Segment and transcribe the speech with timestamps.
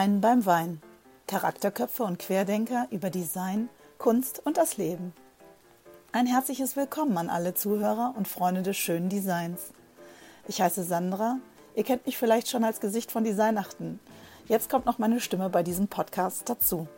[0.00, 0.80] Design beim Wein.
[1.26, 5.12] Charakterköpfe und Querdenker über Design, Kunst und das Leben.
[6.10, 9.72] Ein herzliches Willkommen an alle Zuhörer und Freunde des schönen Designs.
[10.48, 11.36] Ich heiße Sandra.
[11.74, 14.00] Ihr kennt mich vielleicht schon als Gesicht von Designachten.
[14.48, 16.88] Jetzt kommt noch meine Stimme bei diesem Podcast dazu.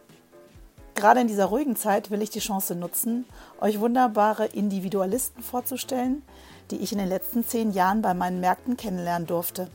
[0.95, 3.25] Gerade in dieser ruhigen Zeit will ich die Chance nutzen,
[3.61, 6.23] euch wunderbare Individualisten vorzustellen,
[6.71, 9.73] die ich in den letzten zehn Jahren bei meinen Märkten kennenlernen durfte.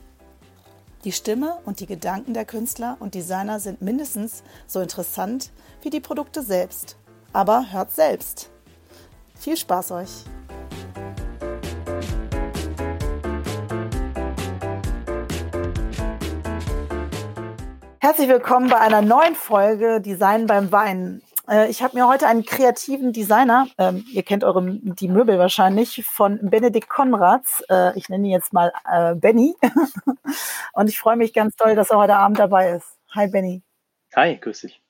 [1.04, 5.52] Die Stimme und die Gedanken der Künstler und Designer sind mindestens so interessant
[5.82, 6.98] wie die Produkte selbst.
[7.34, 8.50] Aber hört selbst.
[9.36, 10.26] Viel Spaß euch!
[18.00, 21.22] Herzlich willkommen bei einer neuen Folge Design beim Wein.
[21.48, 26.06] Äh, ich habe mir heute einen kreativen Designer, ähm, ihr kennt eure, die Möbel wahrscheinlich,
[26.06, 29.56] von Benedikt Konrads, äh, ich nenne ihn jetzt mal äh, Benny.
[30.74, 32.98] Und ich freue mich ganz doll, dass er heute Abend dabei ist.
[33.16, 33.64] Hi Benny.
[34.16, 34.82] Hi, grüß dich.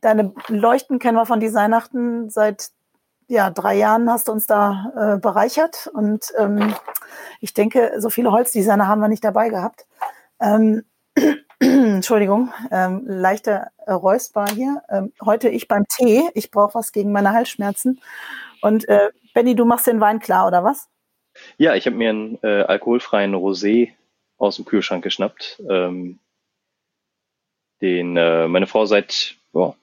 [0.00, 2.70] Deine Leuchten kennen wir von Designachten seit
[3.28, 6.74] ja, drei Jahren hast du uns da äh, bereichert und ähm,
[7.40, 9.86] ich denke, so viele Holzdesigner haben wir nicht dabei gehabt.
[10.40, 10.84] Ähm,
[11.96, 14.82] Entschuldigung, ähm, leichter Räusper hier.
[14.88, 16.28] Ähm, heute ich beim Tee.
[16.34, 18.00] Ich brauche was gegen meine Halsschmerzen.
[18.62, 20.88] Und äh, Benny, du machst den Wein klar, oder was?
[21.58, 23.92] Ja, ich habe mir einen äh, alkoholfreien Rosé
[24.38, 26.18] aus dem Kühlschrank geschnappt, ähm,
[27.80, 29.74] den äh, meine Frau seit oh,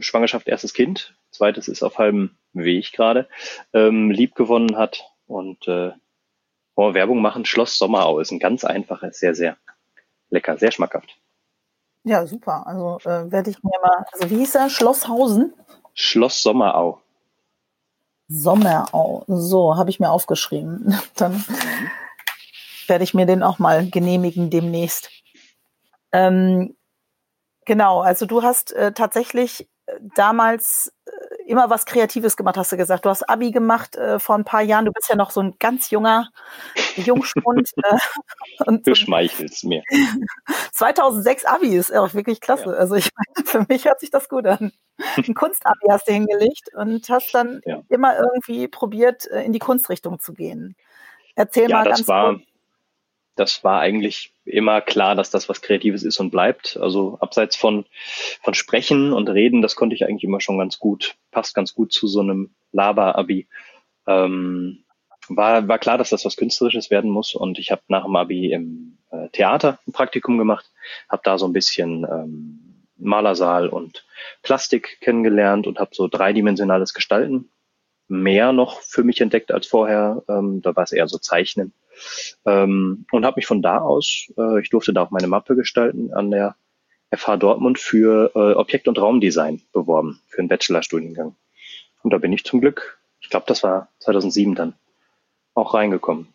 [0.00, 3.28] Schwangerschaft erstes Kind, zweites ist auf halbem Weg gerade,
[3.72, 5.92] ähm, lieb gewonnen hat und äh,
[6.74, 7.44] oh, Werbung machen.
[7.44, 9.56] Schloss Sommerau ist ein ganz einfaches, sehr, sehr
[10.30, 11.16] lecker, sehr schmackhaft.
[12.04, 12.66] Ja, super.
[12.66, 14.70] Also äh, werde ich mir mal, also wie hieß er?
[14.70, 15.52] Schlosshausen?
[15.94, 17.00] Schloss Sommerau.
[18.28, 19.24] Sommerau.
[19.26, 20.98] So, habe ich mir aufgeschrieben.
[21.16, 21.44] Dann
[22.86, 25.10] werde ich mir den auch mal genehmigen demnächst.
[26.12, 26.76] Ähm,
[27.66, 31.10] genau, also du hast äh, tatsächlich äh, damals äh,
[31.50, 33.04] immer was Kreatives gemacht, hast du gesagt.
[33.04, 34.84] Du hast Abi gemacht äh, vor ein paar Jahren.
[34.84, 36.30] Du bist ja noch so ein ganz junger
[36.96, 37.72] Jungspund.
[37.76, 37.98] äh,
[38.66, 39.82] und du schmeichelst mir.
[40.72, 42.66] 2006 Abi ist auch wirklich klasse.
[42.66, 42.72] Ja.
[42.72, 43.10] Also ich,
[43.44, 44.72] für mich hört sich das gut an.
[45.16, 47.82] Ein Kunstabi hast du hingelegt und hast dann ja.
[47.88, 50.76] immer irgendwie probiert, äh, in die Kunstrichtung zu gehen.
[51.34, 52.49] Erzähl ja, mal ganz war, kurz
[53.40, 56.76] das war eigentlich immer klar, dass das was Kreatives ist und bleibt.
[56.76, 57.86] Also abseits von,
[58.42, 61.90] von Sprechen und Reden, das konnte ich eigentlich immer schon ganz gut, passt ganz gut
[61.90, 63.48] zu so einem Laber-Abi.
[64.06, 64.84] Ähm,
[65.28, 68.52] war, war klar, dass das was Künstlerisches werden muss und ich habe nach dem Abi
[68.52, 70.66] im äh, Theater ein Praktikum gemacht,
[71.08, 74.04] habe da so ein bisschen ähm, Malersaal und
[74.42, 77.48] Plastik kennengelernt und habe so dreidimensionales Gestalten
[78.10, 80.22] mehr noch für mich entdeckt als vorher.
[80.28, 81.72] Ähm, da war es eher so Zeichnen.
[82.44, 86.12] Ähm, und habe mich von da aus, äh, ich durfte da auch meine Mappe gestalten,
[86.12, 86.56] an der
[87.10, 91.34] FH Dortmund für äh, Objekt- und Raumdesign beworben, für einen Bachelorstudiengang.
[92.02, 94.74] Und da bin ich zum Glück, ich glaube, das war 2007 dann,
[95.54, 96.28] auch reingekommen.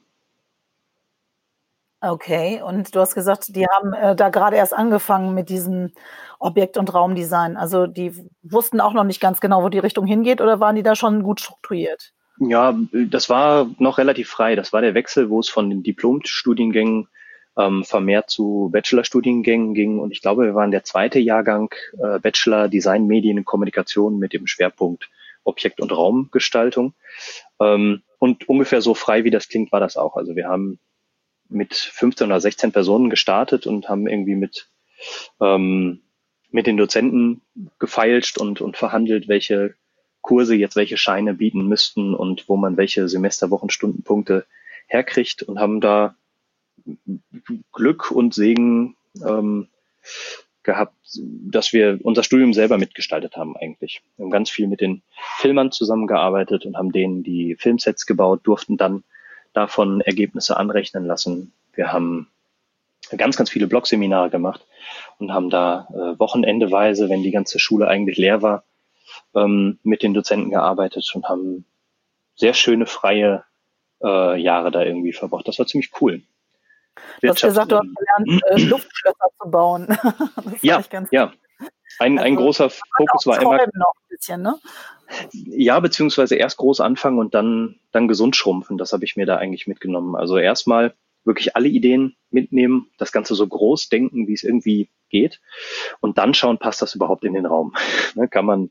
[2.02, 5.92] Okay, und du hast gesagt, die haben äh, da gerade erst angefangen mit diesem
[6.40, 7.58] Objekt- und Raumdesign.
[7.58, 10.84] Also die wussten auch noch nicht ganz genau, wo die Richtung hingeht oder waren die
[10.84, 12.14] da schon gut strukturiert?
[12.40, 14.56] Ja, das war noch relativ frei.
[14.56, 17.08] Das war der Wechsel, wo es von den Diplom-Studiengängen
[17.58, 20.00] ähm, vermehrt zu Bachelor-Studiengängen ging.
[20.00, 24.34] Und ich glaube, wir waren der zweite Jahrgang äh, Bachelor Design, Medien und Kommunikation mit
[24.34, 25.10] dem Schwerpunkt
[25.46, 26.94] Objekt- und Raumgestaltung.
[27.62, 30.18] Ähm, und ungefähr so frei, wie das klingt, war das auch.
[30.18, 30.80] Also wir haben
[31.48, 34.68] mit 15 oder 16 Personen gestartet und haben irgendwie mit,
[35.40, 36.02] ähm,
[36.50, 37.42] mit den Dozenten
[37.80, 39.76] gefeilscht und, und verhandelt, welche
[40.26, 44.48] Kurse jetzt welche Scheine bieten müssten und wo man welche Semesterwochenstundenpunkte
[44.88, 46.16] herkriegt und haben da
[47.72, 49.68] Glück und Segen ähm,
[50.64, 54.02] gehabt, dass wir unser Studium selber mitgestaltet haben eigentlich.
[54.18, 55.04] Wir haben ganz viel mit den
[55.38, 59.04] Filmern zusammengearbeitet und haben denen die Filmsets gebaut, durften dann
[59.54, 61.54] davon Ergebnisse anrechnen lassen.
[61.76, 62.30] Wir haben
[63.16, 64.66] ganz, ganz viele Blogseminare gemacht
[65.20, 68.64] und haben da äh, wochenendeweise, wenn die ganze Schule eigentlich leer war,
[69.36, 71.66] ähm, mit den Dozenten gearbeitet und haben
[72.36, 73.44] sehr schöne freie
[74.04, 75.48] äh, Jahre da irgendwie verbracht.
[75.48, 76.22] Das war ziemlich cool.
[77.22, 79.98] Du hast gesagt, du hast gelernt, äh, Luftschlösser zu bauen.
[80.62, 81.32] ja, ja.
[82.00, 83.60] Ein, also, ein großer Fokus war immer.
[84.10, 84.60] Bisschen, ne?
[85.32, 88.78] Ja, beziehungsweise erst groß anfangen und dann, dann gesund schrumpfen.
[88.78, 90.16] Das habe ich mir da eigentlich mitgenommen.
[90.16, 90.94] Also erstmal
[91.26, 95.42] wirklich alle Ideen mitnehmen, das Ganze so groß denken, wie es irgendwie geht
[96.00, 97.74] und dann schauen, passt das überhaupt in den Raum?
[98.16, 98.70] ne, kann man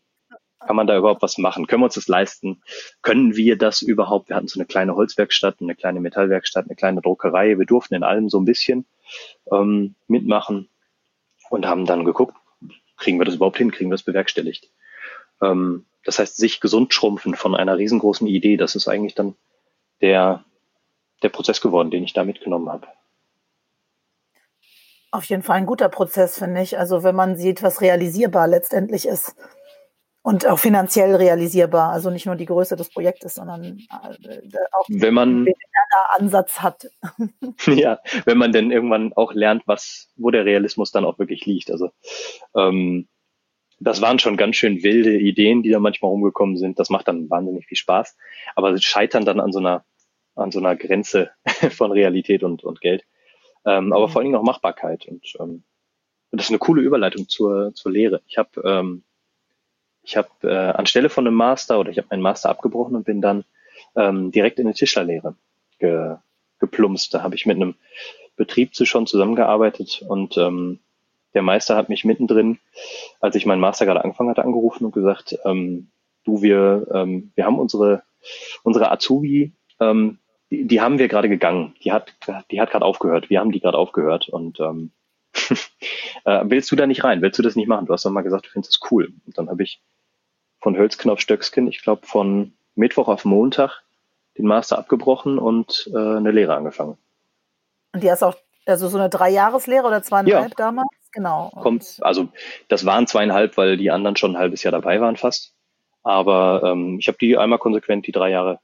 [0.67, 1.67] kann man da überhaupt was machen?
[1.67, 2.63] Können wir uns das leisten?
[3.03, 4.29] Können wir das überhaupt?
[4.29, 7.59] Wir hatten so eine kleine Holzwerkstatt, eine kleine Metallwerkstatt, eine kleine Druckerei.
[7.59, 8.87] Wir durften in allem so ein bisschen
[9.53, 10.69] ähm, mitmachen
[11.51, 12.37] und haben dann geguckt,
[12.97, 14.71] kriegen wir das überhaupt hin, kriegen wir das bewerkstelligt.
[15.43, 19.35] Ähm, das heißt, sich gesund schrumpfen von einer riesengroßen Idee, das ist eigentlich dann
[20.01, 20.45] der,
[21.23, 22.87] der Prozess geworden, den ich da mitgenommen habe.
[25.11, 26.77] Auf jeden Fall ein guter Prozess, finde ich.
[26.77, 29.37] Also wenn man sieht, was realisierbar letztendlich ist
[30.25, 31.93] und auch finanziell realisierbar.
[31.93, 34.41] Also nicht nur die Größe des Projektes, sondern äh,
[34.73, 35.55] auch wenn man den
[36.17, 36.87] Ansatz hat.
[37.67, 41.71] Ja, wenn man denn irgendwann auch lernt, was, wo der Realismus dann auch wirklich liegt.
[41.71, 41.91] Also
[42.57, 43.07] ähm,
[43.81, 46.79] das waren schon ganz schön wilde Ideen, die da manchmal rumgekommen sind.
[46.79, 48.17] Das macht dann wahnsinnig viel Spaß.
[48.57, 49.85] Aber sie scheitern dann an so einer,
[50.37, 51.33] an so einer Grenze
[51.71, 53.05] von Realität und, und Geld.
[53.67, 53.93] Ähm, mhm.
[53.93, 55.07] Aber vor allen Dingen auch Machbarkeit.
[55.07, 55.65] Und ähm,
[56.31, 58.23] das ist eine coole Überleitung zur, zur Lehre.
[58.27, 59.05] Ich habe ähm,
[60.05, 63.21] ich hab, äh, anstelle von einem Master oder ich habe meinen Master abgebrochen und bin
[63.21, 63.45] dann
[63.97, 65.35] ähm, direkt in eine Tischlerlehre
[65.79, 66.17] ge,
[66.59, 67.15] geplumpst.
[67.15, 67.75] Da habe ich mit einem
[68.37, 70.81] Betrieb zu schon zusammengearbeitet und ähm,
[71.35, 72.59] der Meister hat mich mittendrin,
[73.21, 75.89] als ich meinen Master gerade angefangen hatte, angerufen und gesagt, ähm,
[76.25, 78.03] du, wir, ähm, wir haben unsere,
[78.63, 80.19] unsere Azubi, ähm,
[80.51, 81.75] die, die haben wir gerade gegangen.
[81.83, 82.15] Die hat,
[82.51, 83.31] die hat gerade aufgehört.
[83.31, 84.29] Wir haben die gerade aufgehört.
[84.29, 84.93] Und ähm,
[86.25, 87.23] äh, willst du da nicht rein?
[87.23, 87.87] Willst du das nicht machen?
[87.87, 89.13] Du hast doch mal gesagt, du findest das cool.
[89.27, 89.81] Und dann habe ich
[90.65, 93.83] von Hölzken auf Stöckskin, ich glaube von Mittwoch auf Montag,
[94.39, 96.97] den Master abgebrochen und äh, eine Lehre angefangen.
[97.93, 98.35] Und die hast auch,
[98.65, 100.57] also so eine Dreijahreslehre oder zweieinhalb ja.
[100.57, 100.89] damals?
[101.13, 101.51] Genau.
[101.51, 102.29] Kommt, also
[102.69, 105.53] das waren zweieinhalb, weil die anderen schon ein halbes Jahr dabei waren fast.
[106.03, 108.59] Aber ähm, ich habe die einmal konsequent die drei Jahre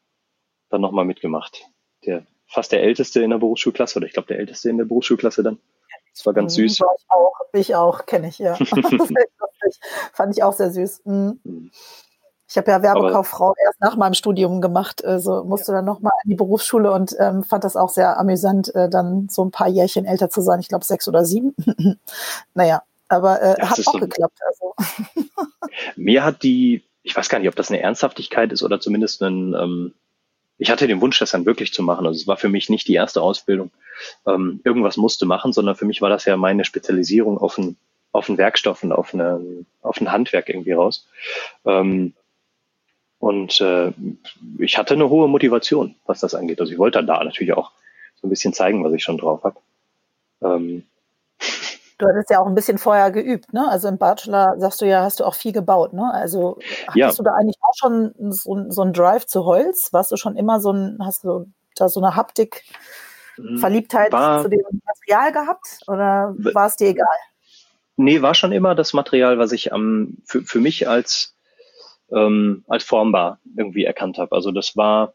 [0.70, 1.66] dann nochmal mitgemacht.
[2.06, 5.42] Der fast der älteste in der Berufsschulklasse oder ich glaube der älteste in der Berufsschulklasse
[5.42, 5.58] dann.
[6.14, 6.80] Das war ganz süß.
[6.80, 8.54] War ich auch, ich auch, kenne ich, ja.
[10.12, 11.02] Fand ich auch sehr süß.
[11.04, 11.40] Mhm.
[11.44, 11.70] mhm.
[12.50, 15.78] Ich habe ja Werbekauffrau erst nach meinem Studium gemacht, also musste ja.
[15.78, 19.44] dann nochmal in die Berufsschule und ähm, fand das auch sehr amüsant, äh, dann so
[19.44, 20.58] ein paar Jährchen älter zu sein.
[20.58, 21.54] Ich glaube sechs oder sieben.
[22.54, 24.40] naja, aber äh, hat auch so geklappt.
[24.44, 24.74] Also.
[25.94, 29.54] Mir hat die, ich weiß gar nicht, ob das eine Ernsthaftigkeit ist oder zumindest ein,
[29.54, 29.94] ähm,
[30.60, 32.06] ich hatte den Wunsch, das dann wirklich zu machen.
[32.06, 33.70] Also es war für mich nicht die erste Ausbildung.
[34.26, 37.78] Ähm, irgendwas musste machen, sondern für mich war das ja meine Spezialisierung auf ein,
[38.12, 39.40] auf einen Werkstoff und auf, eine,
[39.80, 41.08] auf ein Handwerk irgendwie raus.
[41.64, 42.12] Ähm,
[43.18, 43.92] und äh,
[44.58, 46.60] ich hatte eine hohe Motivation, was das angeht.
[46.60, 47.72] Also ich wollte da natürlich auch
[48.20, 49.56] so ein bisschen zeigen, was ich schon drauf habe.
[50.42, 50.84] Ähm.
[52.00, 53.68] Du hattest ja auch ein bisschen vorher geübt, ne?
[53.68, 56.10] Also im Bachelor sagst du ja, hast du auch viel gebaut, ne?
[56.12, 57.12] Also hattest ja.
[57.12, 59.92] du da eigentlich auch schon so, so einen Drive zu Holz?
[59.92, 62.64] Warst du schon immer so ein, hast du da so eine Haptik,
[63.36, 67.06] hm, Verliebtheit war, zu dem Material gehabt oder war es dir egal?
[67.96, 71.34] Nee, war schon immer das Material, was ich am, für, für mich als
[72.12, 74.34] ähm, als formbar irgendwie erkannt habe.
[74.34, 75.14] Also das war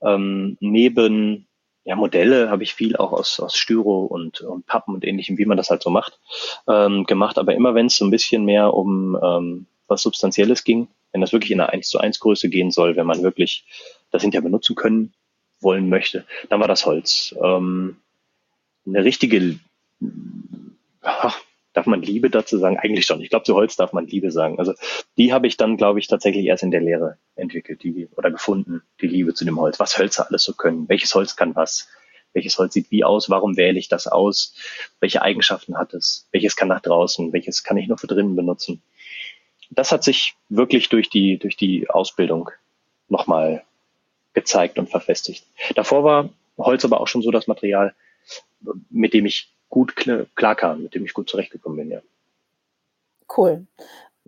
[0.00, 1.47] ähm, neben
[1.88, 5.46] ja, Modelle habe ich viel auch aus, aus Styro und, und Pappen und ähnlichem, wie
[5.46, 6.20] man das halt so macht,
[6.68, 7.38] ähm, gemacht.
[7.38, 11.32] Aber immer wenn es so ein bisschen mehr um ähm, was Substanzielles ging, wenn das
[11.32, 13.64] wirklich in einer 1 zu 1 Größe gehen soll, wenn man wirklich
[14.10, 15.14] das hinterher benutzen können,
[15.60, 17.34] wollen möchte, dann war das Holz.
[17.42, 17.96] Ähm,
[18.86, 19.58] eine richtige,
[21.00, 21.40] ach,
[21.78, 22.76] Darf man Liebe dazu sagen?
[22.76, 23.20] Eigentlich schon.
[23.20, 24.58] Ich glaube, zu Holz darf man Liebe sagen.
[24.58, 24.74] Also
[25.16, 28.82] die habe ich dann, glaube ich, tatsächlich erst in der Lehre entwickelt, die oder gefunden,
[29.00, 29.78] die Liebe zu dem Holz.
[29.78, 30.88] Was Hölzer alles so können.
[30.88, 31.88] Welches Holz kann was?
[32.32, 33.30] Welches Holz sieht wie aus?
[33.30, 34.56] Warum wähle ich das aus?
[34.98, 36.26] Welche Eigenschaften hat es?
[36.32, 37.32] Welches kann nach draußen?
[37.32, 38.82] Welches kann ich nur für drinnen benutzen?
[39.70, 42.50] Das hat sich wirklich durch die, durch die Ausbildung
[43.08, 43.62] nochmal
[44.32, 45.46] gezeigt und verfestigt.
[45.76, 47.94] Davor war Holz aber auch schon so das Material,
[48.90, 52.00] mit dem ich gut klar kam, mit dem ich gut zurechtgekommen bin, ja.
[53.36, 53.66] Cool.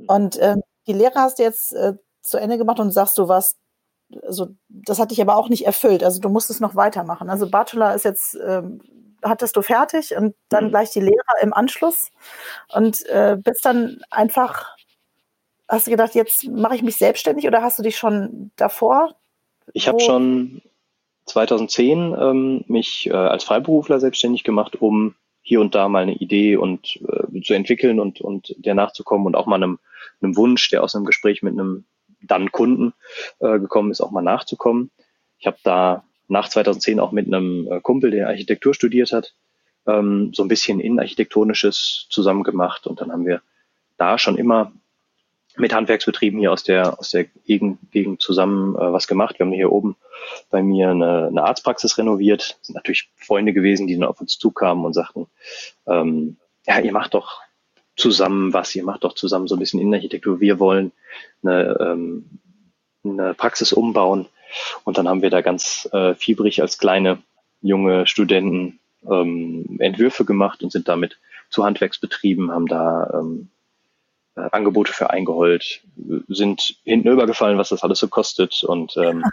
[0.06, 3.58] Und ähm, die Lehre hast du jetzt äh, zu Ende gemacht und sagst, du warst,
[4.22, 6.02] also das hat dich aber auch nicht erfüllt.
[6.04, 7.30] Also du musstest noch weitermachen.
[7.30, 8.80] Also Bachelor ist jetzt, ähm,
[9.22, 10.70] hattest du fertig und dann mhm.
[10.70, 12.10] gleich die Lehre im Anschluss
[12.72, 14.76] und äh, bist dann einfach,
[15.68, 19.14] hast du gedacht, jetzt mache ich mich selbstständig oder hast du dich schon davor?
[19.72, 20.62] Ich habe schon
[21.26, 26.56] 2010 ähm, mich äh, als Freiberufler selbstständig gemacht, um hier und da mal eine Idee
[26.56, 29.78] und äh, zu entwickeln und, und der nachzukommen und auch mal einem,
[30.20, 31.84] einem Wunsch, der aus einem Gespräch mit einem
[32.22, 32.92] dann Kunden
[33.38, 34.90] äh, gekommen ist, auch mal nachzukommen.
[35.38, 39.34] Ich habe da nach 2010 auch mit einem äh, Kumpel, der Architektur studiert hat,
[39.86, 43.42] ähm, so ein bisschen innenarchitektonisches zusammen gemacht und dann haben wir
[43.96, 44.72] da schon immer
[45.60, 49.38] mit Handwerksbetrieben hier aus der, aus der Gegend, zusammen äh, was gemacht.
[49.38, 49.96] Wir haben hier oben
[50.50, 52.56] bei mir eine, eine Arztpraxis renoviert.
[52.58, 55.26] Das sind natürlich Freunde gewesen, die dann auf uns zukamen und sagten,
[55.86, 56.36] ähm,
[56.66, 57.40] ja, ihr macht doch
[57.96, 60.40] zusammen was, ihr macht doch zusammen so ein bisschen Innenarchitektur.
[60.40, 60.92] Wir wollen
[61.42, 62.24] eine, ähm,
[63.04, 64.26] eine Praxis umbauen.
[64.84, 67.18] Und dann haben wir da ganz äh, fiebrig als kleine
[67.62, 71.18] junge Studenten ähm, Entwürfe gemacht und sind damit
[71.50, 73.50] zu Handwerksbetrieben, haben da ähm,
[74.40, 75.82] äh, Angebote für eingeholt,
[76.28, 79.24] sind hinten übergefallen, was das alles so kostet und ähm,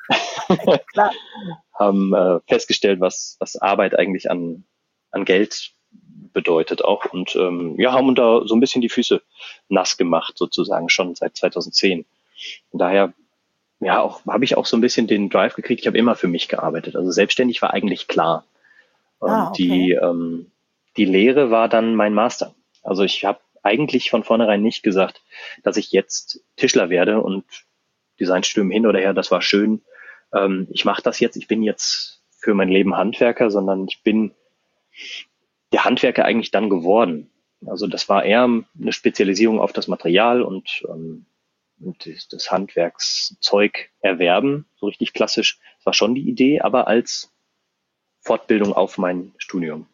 [1.74, 4.64] haben äh, festgestellt, was, was Arbeit eigentlich an,
[5.12, 5.72] an Geld
[6.34, 9.22] bedeutet auch und ähm, ja, haben da so ein bisschen die Füße
[9.70, 12.06] nass gemacht sozusagen schon seit 2010.
[12.72, 13.14] Und daher
[13.80, 15.82] ja, auch habe ich auch so ein bisschen den Drive gekriegt.
[15.82, 16.96] Ich habe immer für mich gearbeitet.
[16.96, 18.44] Also selbstständig war eigentlich klar.
[19.20, 19.64] Und ah, okay.
[19.64, 20.52] die ähm,
[20.98, 22.56] die Lehre war dann mein Master.
[22.84, 25.22] Also ich habe eigentlich von vornherein nicht gesagt,
[25.64, 27.46] dass ich jetzt Tischler werde und
[28.20, 29.82] Designstudium hin oder her, das war schön.
[30.34, 34.34] Ähm, ich mache das jetzt, ich bin jetzt für mein Leben Handwerker, sondern ich bin
[35.72, 37.30] der Handwerker eigentlich dann geworden.
[37.66, 41.26] Also das war eher eine Spezialisierung auf das Material und, ähm,
[41.80, 45.60] und das Handwerkszeug erwerben, so richtig klassisch.
[45.78, 47.34] Das war schon die Idee, aber als
[48.22, 49.88] Fortbildung auf mein Studium.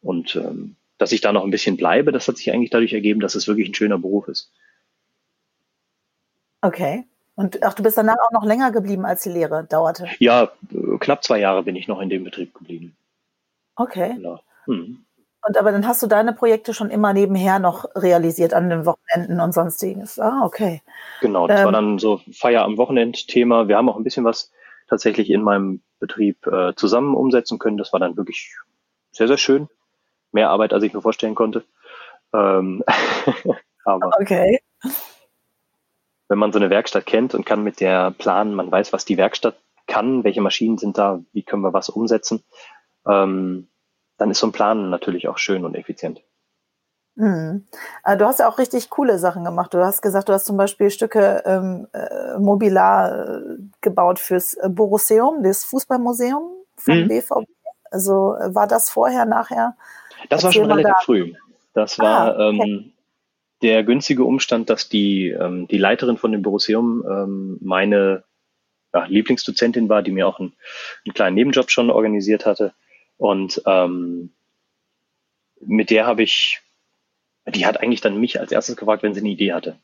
[0.00, 3.20] Und ähm, dass ich da noch ein bisschen bleibe, das hat sich eigentlich dadurch ergeben,
[3.20, 4.52] dass es wirklich ein schöner Beruf ist.
[6.62, 7.04] Okay.
[7.34, 10.08] Und ach, du bist danach auch noch länger geblieben, als die Lehre dauerte?
[10.18, 10.50] Ja,
[11.00, 12.96] knapp zwei Jahre bin ich noch in dem Betrieb geblieben.
[13.76, 14.14] Okay.
[14.14, 14.40] Genau.
[14.64, 15.04] Hm.
[15.46, 19.38] Und aber dann hast du deine Projekte schon immer nebenher noch realisiert an den Wochenenden
[19.38, 20.18] und sonstiges.
[20.18, 20.82] Ah, okay.
[21.20, 23.68] Genau, das ähm, war dann so Feier am Wochenend-Thema.
[23.68, 24.50] Wir haben auch ein bisschen was
[24.88, 27.76] tatsächlich in meinem Betrieb äh, zusammen umsetzen können.
[27.76, 28.56] Das war dann wirklich
[29.12, 29.68] sehr, sehr schön
[30.32, 31.64] mehr Arbeit, als ich mir vorstellen konnte.
[32.32, 32.82] Ähm,
[33.84, 34.60] aber okay.
[36.28, 39.16] wenn man so eine Werkstatt kennt und kann mit der planen, man weiß, was die
[39.16, 39.56] Werkstatt
[39.86, 42.42] kann, welche Maschinen sind da, wie können wir was umsetzen,
[43.06, 43.68] ähm,
[44.18, 46.22] dann ist so ein Plan natürlich auch schön und effizient.
[47.16, 47.66] Mhm.
[48.04, 49.72] Äh, du hast ja auch richtig coole Sachen gemacht.
[49.72, 55.42] Du hast gesagt, du hast zum Beispiel Stücke ähm, äh, Mobilar äh, gebaut fürs Borusseum,
[55.42, 57.08] das Fußballmuseum vom mhm.
[57.08, 57.48] BVB.
[57.90, 59.76] Also war das vorher, nachher
[60.28, 61.00] das war schon relativ da.
[61.04, 61.32] früh.
[61.74, 62.72] Das war ah, okay.
[62.72, 62.92] ähm,
[63.62, 68.24] der günstige Umstand, dass die, ähm, die Leiterin von dem Borusseum ähm, meine
[68.94, 70.54] ja, Lieblingsdozentin war, die mir auch einen,
[71.04, 72.72] einen kleinen Nebenjob schon organisiert hatte.
[73.18, 74.32] Und ähm,
[75.60, 76.60] mit der habe ich,
[77.46, 79.78] die hat eigentlich dann mich als erstes gefragt, wenn sie eine Idee hatte.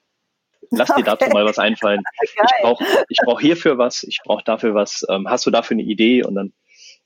[0.71, 1.17] Lass dir okay.
[1.19, 2.03] dazu mal was einfallen.
[2.37, 2.47] Geil.
[2.47, 5.05] Ich brauche ich brauch hierfür was, ich brauche dafür was.
[5.09, 6.25] Ähm, hast du dafür eine Idee?
[6.25, 6.53] Und dann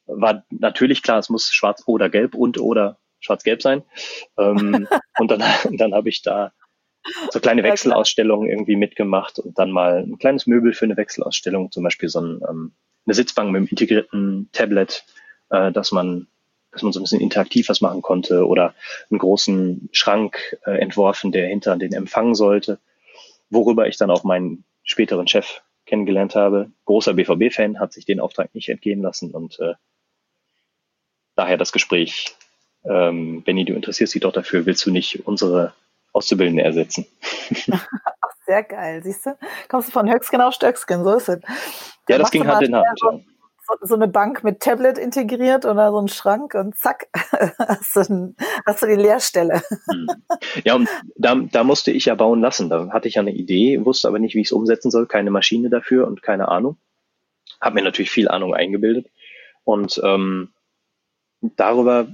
[0.06, 3.82] war natürlich klar, es muss schwarz oder gelb und oder schwarz-gelb sein.
[4.38, 5.42] Ähm, und dann,
[5.72, 6.52] dann habe ich da
[7.30, 11.84] so kleine Wechselausstellungen irgendwie mitgemacht und dann mal ein kleines Möbel für eine Wechselausstellung, zum
[11.84, 12.72] Beispiel so ein, ähm,
[13.06, 15.04] eine Sitzbank mit einem integrierten Tablet,
[15.50, 16.26] äh, dass man
[16.72, 18.74] dass man so ein bisschen interaktiv was machen konnte oder
[19.10, 22.78] einen großen Schrank äh, entworfen, der hinter den empfangen sollte,
[23.48, 26.70] worüber ich dann auch meinen späteren Chef kennengelernt habe.
[26.84, 29.72] Großer BVB-Fan, hat sich den Auftrag nicht entgehen lassen und äh,
[31.34, 32.36] daher das Gespräch
[32.88, 35.72] ähm, Benny, du interessierst dich doch dafür, willst du nicht unsere
[36.12, 37.06] Auszubildende ersetzen?
[37.72, 37.86] Ach,
[38.46, 39.36] sehr geil, siehst du?
[39.68, 41.40] Kommst du von Höchstgen auf Stöcksken, so ist es.
[42.08, 42.86] Ja, das ging Hand in Hand.
[43.68, 47.08] So, so, eine Bank mit Tablet integriert oder so ein Schrank und zack,
[47.58, 49.60] hast du, ein, hast du die Leerstelle.
[49.90, 50.06] Hm.
[50.64, 52.70] Ja, und da, da musste ich ja bauen lassen.
[52.70, 55.32] Da hatte ich ja eine Idee, wusste aber nicht, wie ich es umsetzen soll, keine
[55.32, 56.76] Maschine dafür und keine Ahnung.
[57.60, 59.08] Hab mir natürlich viel Ahnung eingebildet.
[59.64, 60.52] Und ähm,
[61.40, 62.06] darüber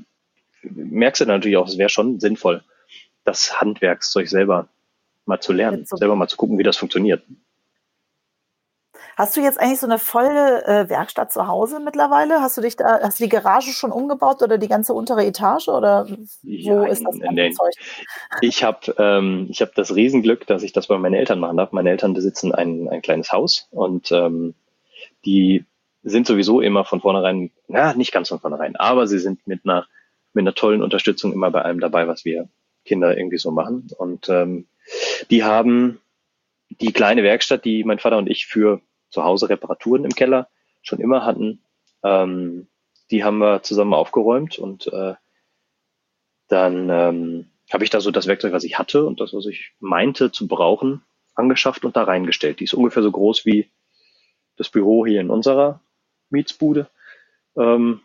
[0.62, 2.62] merkst du natürlich auch, es wäre schon sinnvoll,
[3.25, 4.69] das Handwerkszeug selber
[5.26, 7.23] mal zu lernen, so selber mal zu gucken, wie das funktioniert.
[9.16, 12.40] Hast du jetzt eigentlich so eine volle äh, Werkstatt zu Hause mittlerweile?
[12.40, 15.69] Hast du dich da, hast du die Garage schon umgebaut oder die ganze untere Etage
[15.69, 17.50] oder wo ja, ist das nee.
[17.50, 17.75] Zeug?
[18.40, 21.73] Ich habe ähm, ich habe das Riesenglück, dass ich das bei meinen Eltern machen darf.
[21.73, 24.54] Meine Eltern besitzen ein, ein kleines Haus und ähm,
[25.26, 25.66] die
[26.02, 29.87] sind sowieso immer von vornherein, na, nicht ganz von vornherein, aber sie sind mit einer
[30.32, 32.48] mit einer tollen Unterstützung immer bei allem dabei, was wir
[32.84, 33.88] Kinder irgendwie so machen.
[33.96, 34.66] Und ähm,
[35.30, 36.00] die haben
[36.68, 40.48] die kleine Werkstatt, die mein Vater und ich für zu Hause Reparaturen im Keller
[40.80, 41.62] schon immer hatten,
[42.02, 42.68] ähm,
[43.10, 45.14] die haben wir zusammen aufgeräumt und äh,
[46.48, 49.72] dann ähm, habe ich da so das Werkzeug, was ich hatte und das, was ich
[49.80, 51.02] meinte zu brauchen,
[51.34, 52.60] angeschafft und da reingestellt.
[52.60, 53.70] Die ist ungefähr so groß wie
[54.56, 55.80] das Büro hier in unserer
[56.30, 56.88] Mietsbude.
[57.56, 58.00] Ähm,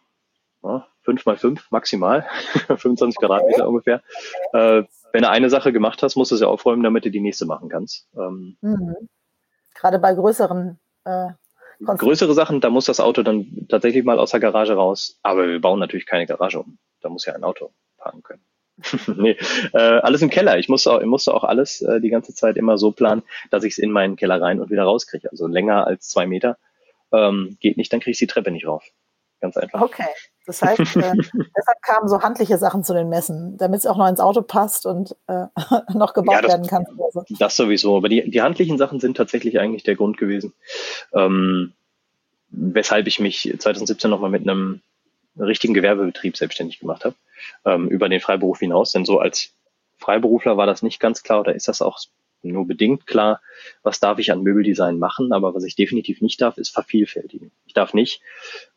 [0.63, 2.25] ja, fünf mal fünf maximal,
[2.67, 4.01] 25 Quadratmeter ungefähr.
[4.51, 4.83] Äh,
[5.13, 7.69] wenn du eine Sache gemacht hast, musst du sie aufräumen, damit du die nächste machen
[7.69, 8.09] kannst.
[8.17, 8.95] Ähm, mhm.
[9.73, 11.29] Gerade bei größeren äh,
[11.79, 15.19] Größere Sachen, da muss das Auto dann tatsächlich mal aus der Garage raus.
[15.23, 16.77] Aber wir bauen natürlich keine Garage um.
[17.01, 18.41] Da muss ja ein Auto parken können.
[19.15, 19.37] nee,
[19.73, 20.57] äh, alles im Keller.
[20.57, 23.63] Ich musste auch, ich musste auch alles äh, die ganze Zeit immer so planen, dass
[23.63, 25.31] ich es in meinen Keller rein und wieder rauskriege.
[25.31, 26.57] Also länger als zwei Meter
[27.13, 28.83] ähm, geht nicht, dann kriege ich die Treppe nicht rauf.
[29.39, 29.81] Ganz einfach.
[29.81, 30.07] Okay.
[30.45, 34.07] Das heißt, äh, deshalb kamen so handliche Sachen zu den Messen, damit es auch noch
[34.07, 35.45] ins Auto passt und äh,
[35.93, 36.85] noch gebaut ja, das, werden kann.
[37.03, 37.23] Also.
[37.37, 37.97] Das sowieso.
[37.97, 40.53] Aber die, die handlichen Sachen sind tatsächlich eigentlich der Grund gewesen,
[41.13, 41.73] ähm,
[42.49, 44.81] weshalb ich mich 2017 nochmal mit einem
[45.37, 47.15] richtigen Gewerbebetrieb selbstständig gemacht habe,
[47.65, 48.91] ähm, über den Freiberuf hinaus.
[48.91, 49.51] Denn so als
[49.97, 51.99] Freiberufler war das nicht ganz klar oder ist das auch
[52.43, 53.41] nur bedingt klar,
[53.83, 57.51] was darf ich an Möbeldesign machen, aber was ich definitiv nicht darf, ist vervielfältigen.
[57.65, 58.21] Ich darf nicht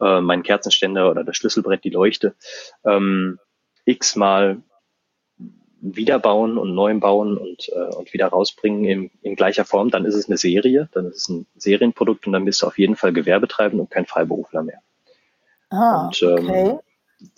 [0.00, 2.34] äh, meinen Kerzenständer oder das Schlüsselbrett, die Leuchte,
[2.84, 3.38] ähm,
[3.84, 4.62] x-mal
[5.82, 10.14] wiederbauen und neu bauen und, äh, und wieder rausbringen in, in gleicher Form, dann ist
[10.14, 13.12] es eine Serie, dann ist es ein Serienprodukt und dann bist du auf jeden Fall
[13.12, 14.80] Gewerbetreibend und kein Freiberufler mehr.
[15.70, 16.78] Ah, und ähm, okay.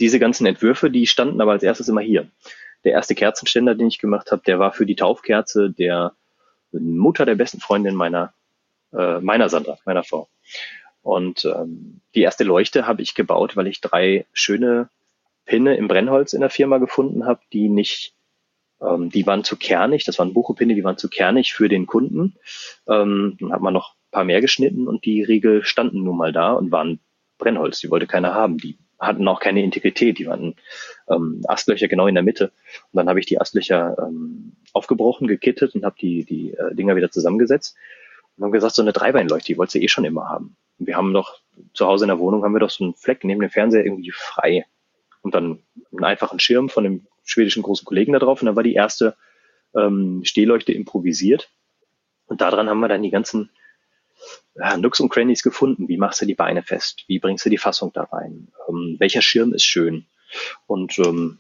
[0.01, 2.29] diese ganzen Entwürfe, die standen aber als erstes immer hier
[2.85, 6.13] der erste Kerzenständer, den ich gemacht habe, der war für die Taufkerze der
[6.73, 8.33] Mutter der besten Freundin meiner,
[8.93, 10.29] äh, meiner Sandra, meiner Frau.
[11.03, 14.89] Und ähm, die erste Leuchte habe ich gebaut, weil ich drei schöne
[15.45, 18.15] Pinne im Brennholz in der Firma gefunden habe, die nicht,
[18.81, 22.37] ähm, die waren zu kernig, das waren Buchepinne, die waren zu kernig für den Kunden.
[22.89, 26.33] Ähm, dann hat man noch ein paar mehr geschnitten und die Riegel standen nun mal
[26.33, 27.01] da und waren
[27.39, 28.59] Brennholz, die wollte keiner haben.
[28.59, 30.55] Die hatten auch keine Integrität, die waren
[31.11, 32.53] ähm, Astlöcher genau in der Mitte.
[32.93, 36.97] Und dann habe ich die Astlöcher ähm, aufgebrochen, gekittet und habe die, die äh, Dinger
[36.97, 37.77] wieder zusammengesetzt.
[38.37, 40.57] Und haben gesagt, so eine Dreibeinleuchte, die wolltest du eh schon immer haben.
[40.79, 41.41] Und wir haben doch
[41.75, 44.13] zu Hause in der Wohnung haben wir doch so einen Fleck neben dem Fernseher irgendwie
[44.13, 44.65] frei.
[45.21, 45.59] Und dann
[45.93, 48.41] einen einfachen Schirm von dem schwedischen großen Kollegen da drauf.
[48.41, 49.17] Und dann war die erste
[49.77, 51.51] ähm, Stehleuchte improvisiert.
[52.27, 53.51] Und daran haben wir dann die ganzen
[54.55, 55.89] ja, Nooks und Crannies gefunden.
[55.89, 57.05] Wie machst du die Beine fest?
[57.07, 58.49] Wie bringst du die Fassung da rein?
[58.69, 60.07] Ähm, welcher Schirm ist schön?
[60.67, 61.39] Und ähm,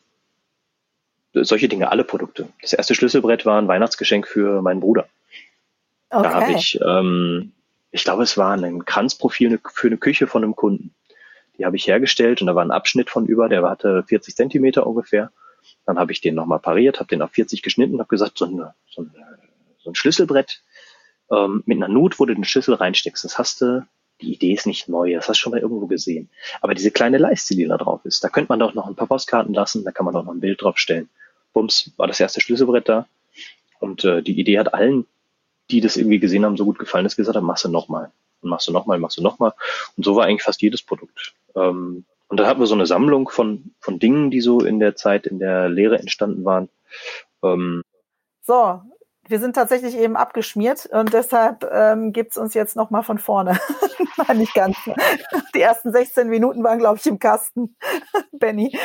[1.35, 2.49] solche Dinge, alle Produkte.
[2.61, 5.09] Das erste Schlüsselbrett war ein Weihnachtsgeschenk für meinen Bruder.
[6.11, 6.23] Okay.
[6.23, 7.53] Da habe ich, ähm,
[7.91, 10.95] ich glaube, es war ein Kranzprofil für eine Küche von einem Kunden.
[11.59, 14.87] Die habe ich hergestellt und da war ein Abschnitt von über, der hatte 40 Zentimeter
[14.87, 15.31] ungefähr.
[15.87, 18.75] Dann habe ich den nochmal pariert, habe den auf 40 geschnitten, habe gesagt, so, eine,
[18.91, 19.15] so, ein,
[19.83, 20.63] so ein Schlüsselbrett
[21.33, 23.25] ähm, mit einer Nut, wo du den Schlüssel reinsteckst.
[23.25, 23.87] Das hast du,
[24.21, 26.29] die Idee ist nicht neu, das hast du schon mal irgendwo gesehen.
[26.61, 29.09] Aber diese kleine Leiste, die da drauf ist, da könnte man doch noch ein paar
[29.09, 31.09] Postkarten lassen, da kann man doch noch ein Bild draufstellen.
[31.53, 33.07] Bums, war das erste Schlüsselbrett da.
[33.81, 35.07] Und äh, die Idee hat allen,
[35.71, 38.13] die das irgendwie gesehen haben, so gut gefallen, dass gesagt haben, machst du nochmal.
[38.43, 39.53] Und machst du nochmal, machst du nochmal.
[39.97, 41.35] Und so war eigentlich fast jedes Produkt.
[41.55, 44.97] Ähm, und dann hatten wir so eine Sammlung von, von Dingen, die so in der
[44.97, 46.69] Zeit in der Lehre entstanden waren.
[47.43, 47.83] Ähm,
[48.41, 48.83] so,
[49.29, 53.59] wir sind tatsächlich eben abgeschmiert und deshalb ähm, gibt es uns jetzt nochmal von vorne.
[54.17, 54.77] Nein, nicht ganz.
[55.55, 57.77] Die ersten 16 Minuten waren, glaube ich, im Kasten,
[58.33, 58.77] Benny.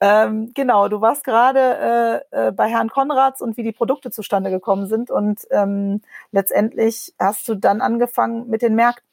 [0.00, 4.50] ähm, genau, du warst gerade äh, äh, bei Herrn Konrads und wie die Produkte zustande
[4.50, 9.08] gekommen sind und ähm, letztendlich hast du dann angefangen mit den Märkten.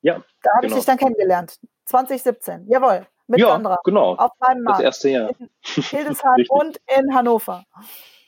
[0.00, 0.22] Ja.
[0.42, 0.72] Da habe genau.
[0.72, 1.58] ich dich dann kennengelernt.
[1.86, 3.06] 2017, jawohl.
[3.26, 3.78] Mit ja, Sandra.
[3.84, 4.14] genau.
[4.16, 4.80] Auf meinem Markt.
[4.80, 5.30] Das erste Jahr.
[5.40, 7.64] In Hildesheim und in Hannover.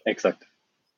[0.04, 0.46] Exakt.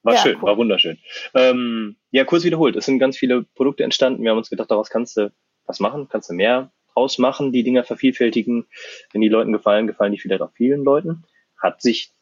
[0.02, 0.42] War ja, schön, cool.
[0.42, 0.98] war wunderschön.
[1.34, 2.76] Ähm, ja, kurz wiederholt.
[2.76, 4.22] Es sind ganz viele Produkte entstanden.
[4.22, 5.32] Wir haben uns gedacht, daraus kannst du
[5.66, 8.66] was machen, kannst du mehr draus machen, die Dinger vervielfältigen.
[9.12, 11.24] Wenn die Leuten gefallen, gefallen die vielleicht auch vielen Leuten.
[11.56, 12.12] Hat sich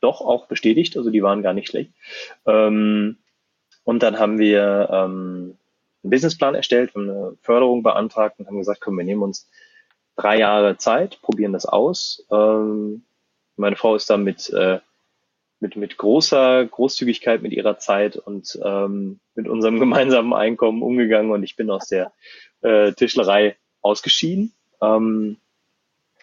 [0.00, 1.92] doch auch bestätigt, also die waren gar nicht schlecht.
[2.46, 3.18] Ähm,
[3.84, 5.58] und dann haben wir ähm,
[6.02, 9.48] einen Businessplan erstellt, haben eine Förderung beantragt und haben gesagt, komm, wir nehmen uns
[10.16, 12.26] drei Jahre Zeit, probieren das aus.
[12.30, 13.04] Ähm,
[13.56, 14.80] meine Frau ist dann mit äh,
[15.62, 21.42] mit, mit großer Großzügigkeit mit ihrer Zeit und ähm, mit unserem gemeinsamen Einkommen umgegangen und
[21.44, 22.12] ich bin aus der
[22.60, 25.38] äh, Tischlerei ausgeschieden ähm,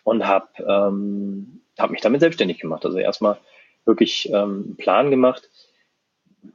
[0.04, 2.86] und habe ähm, hab mich damit selbstständig gemacht.
[2.86, 3.38] Also erstmal
[3.86, 5.49] wirklich ähm, einen Plan gemacht,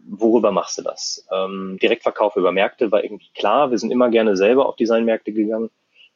[0.06, 1.26] worüber machst du das?
[1.32, 3.70] Ähm, Direktverkauf über Märkte war irgendwie klar.
[3.70, 5.70] Wir sind immer gerne selber auf Designmärkte gegangen.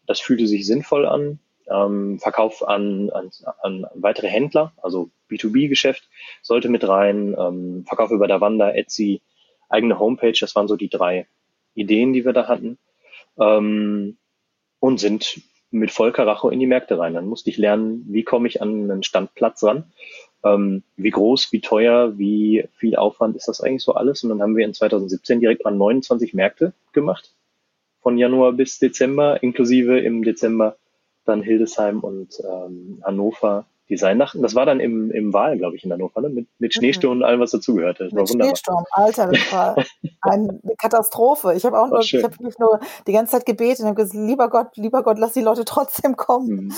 [0.06, 1.38] Das fühlte sich sinnvoll an.
[1.70, 3.30] Ähm, Verkauf an, an,
[3.62, 6.08] an weitere Händler, also B2B-Geschäft
[6.42, 9.20] sollte mit rein, ähm, Verkauf über Davanda, Etsy,
[9.68, 11.26] eigene Homepage, das waren so die drei
[11.74, 12.78] Ideen, die wir da hatten.
[13.38, 14.16] Ähm,
[14.80, 17.14] und sind mit Volker Racho in die Märkte rein.
[17.14, 19.92] Dann musste ich lernen, wie komme ich an einen Standplatz ran,
[20.44, 24.22] ähm, wie groß, wie teuer, wie viel Aufwand ist das eigentlich so alles.
[24.22, 27.34] Und dann haben wir in 2017 direkt mal 29 Märkte gemacht,
[28.00, 30.76] von Januar bis Dezember, inklusive im Dezember
[31.28, 34.42] dann Hildesheim und ähm, Hannover Designnachten.
[34.42, 36.28] Das war dann im, im Wahl, glaube ich, in Hannover, ne?
[36.28, 36.78] mit, mit mhm.
[36.78, 38.04] Schneesturm und allem, was dazugehörte.
[38.04, 39.76] Das mit Schneesturm, Alter, das war
[40.20, 41.54] eine Katastrophe.
[41.54, 44.16] Ich habe auch nur, ich habe mich nur die ganze Zeit gebetet und habe gesagt,
[44.16, 46.66] lieber Gott, lieber Gott, lass die Leute trotzdem kommen.
[46.66, 46.72] Mhm.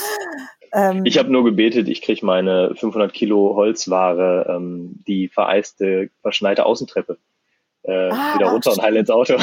[0.72, 6.64] Ähm, ich habe nur gebetet, ich kriege meine 500 Kilo Holzware, ähm, die vereiste, verschneite
[6.64, 7.18] Außentreppe
[7.82, 8.78] äh, ah, wieder runter stimmt.
[8.78, 9.34] und heile ins Auto.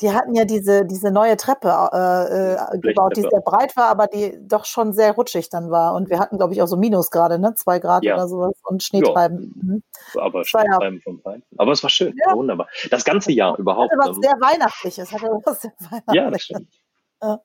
[0.00, 4.06] Die hatten ja diese, diese neue Treppe äh, äh gebaut, die sehr breit war, aber
[4.06, 5.94] die doch schon sehr rutschig dann war.
[5.94, 7.54] Und wir hatten, glaube ich, auch so Minusgrade, ne?
[7.54, 8.14] Zwei Grad ja.
[8.14, 9.54] oder sowas und Schneetreiben.
[9.54, 9.82] Mhm.
[10.20, 11.44] Aber Schneetreiben vom Feind.
[11.56, 12.34] Aber es war schön, ja.
[12.34, 12.68] wunderbar.
[12.90, 13.92] Das ganze Jahr überhaupt.
[13.92, 15.12] Es hatte was ähm, sehr Weihnachtliches.
[15.12, 16.14] Hatte was sehr Weihnachtliches.
[16.14, 16.68] Ja, das stimmt.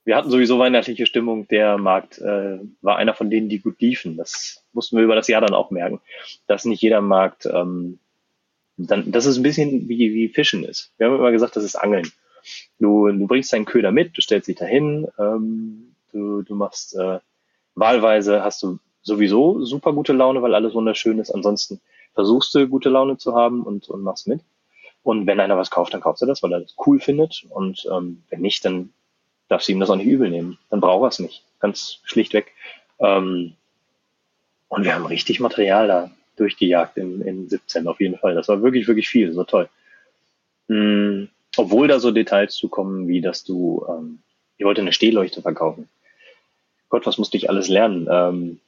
[0.04, 1.48] Wir hatten sowieso weihnachtliche Stimmung.
[1.48, 4.18] Der Markt äh, war einer von denen, die gut liefen.
[4.18, 6.02] Das mussten wir über das Jahr dann auch merken,
[6.48, 8.00] dass nicht jeder Markt, ähm,
[8.88, 10.92] dann, dass es ein bisschen wie, wie Fischen ist.
[10.98, 12.10] Wir haben immer gesagt, das ist Angeln.
[12.80, 17.20] Du, du bringst deinen Köder mit, du stellst dich dahin, ähm, du, du machst äh,
[17.76, 21.32] wahlweise hast du sowieso super gute Laune, weil alles wunderschön ist.
[21.32, 21.82] Ansonsten
[22.14, 24.42] versuchst du gute Laune zu haben und, und machst mit.
[25.04, 27.46] Und wenn einer was kauft, dann kauft er das, weil er das cool findet.
[27.50, 28.94] Und ähm, wenn nicht, dann
[29.48, 30.58] darfst du ihm das auch nicht übel nehmen.
[30.70, 31.44] Dann braucht er es nicht.
[31.60, 32.54] Ganz schlichtweg.
[33.00, 33.54] Ähm,
[34.68, 38.36] und wir haben richtig Material da durchgejagt in, in 17 auf jeden Fall.
[38.36, 39.32] Das war wirklich, wirklich viel.
[39.34, 39.70] So toll.
[40.68, 41.30] Mhm.
[41.58, 44.20] Obwohl da so Details zu kommen, wie dass du, ähm,
[44.58, 45.90] ich wollte eine Stehleuchte verkaufen.
[46.90, 48.08] Gott, was musste ich alles lernen?
[48.10, 48.60] Ähm,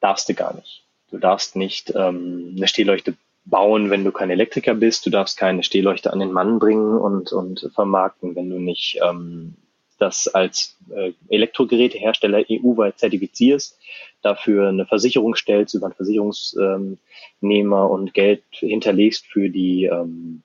[0.00, 0.82] darfst du gar nicht.
[1.10, 5.06] Du darfst nicht ähm, eine Stehleuchte bauen, wenn du kein Elektriker bist.
[5.06, 9.54] Du darfst keine Stehleuchte an den Mann bringen und, und vermarkten, wenn du nicht ähm,
[10.00, 13.78] das als äh, Elektrogerätehersteller EU-weit zertifizierst,
[14.22, 20.42] dafür eine Versicherung stellst, über einen Versicherungsnehmer und Geld hinterlegst für die ähm,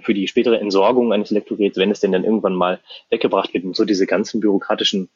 [0.00, 3.76] für die spätere Entsorgung eines Elektrogeräts, wenn es denn dann irgendwann mal weggebracht wird und
[3.76, 5.08] so diese ganzen bürokratischen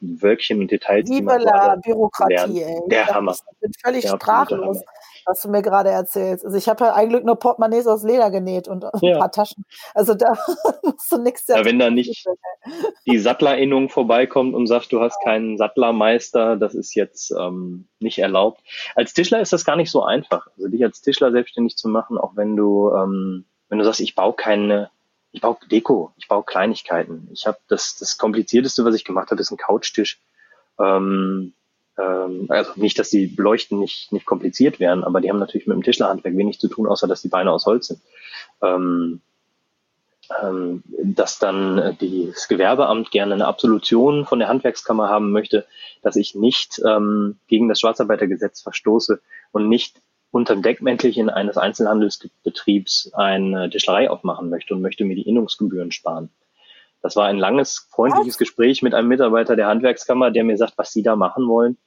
[0.00, 1.08] Wölkchen und Details.
[1.08, 2.80] Liebe la Bürokratie, ey.
[2.88, 3.32] Der Hammer.
[3.32, 4.82] Ich bin völlig Der sprachlos
[5.26, 6.44] was du mir gerade erzählst.
[6.44, 9.18] Also ich habe ja eigentlich nur Portemonnaies aus Leder genäht und ein ja.
[9.18, 9.64] paar Taschen.
[9.94, 10.38] Also da
[10.82, 12.24] musst du nichts ja, Wenn da nicht
[13.06, 18.62] die Sattlerinnung vorbeikommt und sagt, du hast keinen Sattlermeister, das ist jetzt ähm, nicht erlaubt.
[18.94, 20.46] Als Tischler ist das gar nicht so einfach.
[20.56, 24.14] Also dich als Tischler selbstständig zu machen, auch wenn du, ähm, wenn du sagst, ich
[24.14, 24.90] baue keine
[25.32, 27.28] ich baue Deko, ich baue Kleinigkeiten.
[27.30, 30.18] Ich habe das, das komplizierteste, was ich gemacht habe, ist ein Couchtisch.
[30.80, 31.52] Ähm,
[31.98, 35.76] ähm, also nicht, dass die Beleuchten nicht, nicht kompliziert wären, aber die haben natürlich mit
[35.76, 38.00] dem Tischlerhandwerk wenig zu tun, außer dass die Beine aus Holz sind.
[38.62, 39.20] Ähm,
[40.42, 45.66] ähm, dass dann das Gewerbeamt gerne eine Absolution von der Handwerkskammer haben möchte,
[46.02, 49.20] dass ich nicht ähm, gegen das Schwarzarbeitergesetz verstoße
[49.52, 50.00] und nicht
[50.32, 56.30] unter dem Deckmäntelchen eines Einzelhandelsbetriebs eine Tischlerei aufmachen möchte und möchte mir die Innungsgebühren sparen.
[57.02, 60.92] Das war ein langes, freundliches Gespräch mit einem Mitarbeiter der Handwerkskammer, der mir sagt, was
[60.92, 61.78] Sie da machen wollen,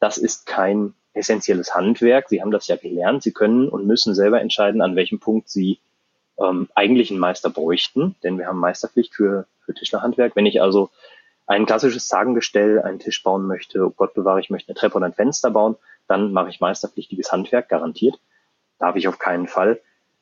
[0.00, 2.28] das ist kein essentielles Handwerk.
[2.28, 3.22] Sie haben das ja gelernt.
[3.22, 5.80] Sie können und müssen selber entscheiden, an welchem Punkt Sie
[6.38, 10.36] ähm, eigentlich einen Meister bräuchten, denn wir haben Meisterpflicht für, für Tischlerhandwerk.
[10.36, 10.90] Wenn ich also
[11.46, 15.06] ein klassisches Zagengestell, einen Tisch bauen möchte, oh Gott bewahre, ich möchte eine Treppe oder
[15.06, 18.18] ein Fenster bauen, dann mache ich meisterpflichtiges Handwerk, garantiert.
[18.78, 19.80] Darf ich auf keinen Fall.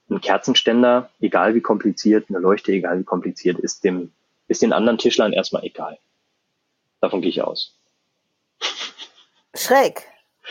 [0.08, 4.12] Ein Kerzenständer, egal wie kompliziert, eine Leuchte, egal wie kompliziert, ist dem,
[4.48, 5.98] ist den anderen Tischlern erstmal egal.
[7.00, 7.76] Davon gehe ich aus.
[9.56, 10.02] Schräg.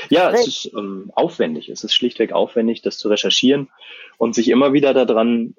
[0.10, 0.40] Ja, Schräg.
[0.40, 1.70] es ist ähm, aufwendig.
[1.70, 3.70] Es ist schlichtweg aufwendig, das zu recherchieren
[4.18, 5.56] und sich immer wieder daran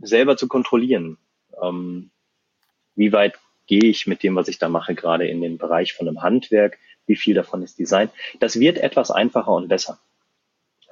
[0.00, 1.18] selber zu kontrollieren.
[1.62, 2.10] Ähm,
[2.94, 6.08] wie weit gehe ich mit dem, was ich da mache, gerade in den Bereich von
[6.08, 6.78] einem Handwerk?
[7.06, 8.10] Wie viel davon ist Design?
[8.40, 9.98] Das wird etwas einfacher und besser.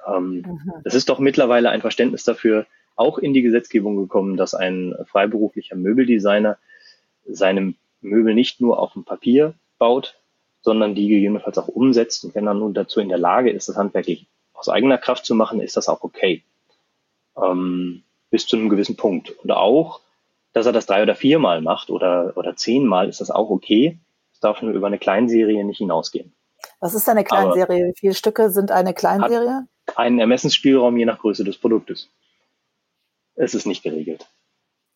[0.07, 0.73] Ähm, mhm.
[0.83, 5.75] Es ist doch mittlerweile ein Verständnis dafür auch in die Gesetzgebung gekommen, dass ein freiberuflicher
[5.75, 6.57] Möbeldesigner
[7.25, 10.19] seine Möbel nicht nur auf dem Papier baut,
[10.61, 12.25] sondern die gegebenenfalls auch umsetzt.
[12.25, 15.35] Und wenn er nun dazu in der Lage ist, das handwerklich aus eigener Kraft zu
[15.35, 16.43] machen, ist das auch okay.
[17.41, 19.31] Ähm, bis zu einem gewissen Punkt.
[19.43, 20.01] Und auch,
[20.53, 23.99] dass er das drei oder viermal macht oder, oder zehnmal, ist das auch okay.
[24.33, 26.33] Es darf nur über eine Kleinserie nicht hinausgehen.
[26.79, 27.87] Was ist eine Kleinserie?
[27.87, 29.67] Wie viele Stücke sind eine Kleinserie?
[29.95, 32.09] Einen Ermessensspielraum je nach Größe des Produktes.
[33.35, 34.27] Es ist nicht geregelt.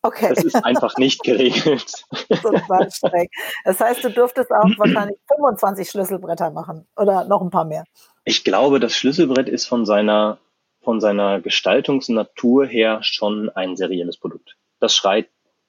[0.02, 0.32] Okay.
[0.34, 2.04] Das ist einfach nicht geregelt.
[2.28, 7.84] das heißt, du dürftest auch wahrscheinlich 25 Schlüsselbretter machen oder noch ein paar mehr.
[8.24, 10.38] Ich glaube, das Schlüsselbrett ist von seiner,
[10.82, 14.56] von seiner Gestaltungsnatur her schon ein serielles Produkt.
[14.80, 15.28] Das schreit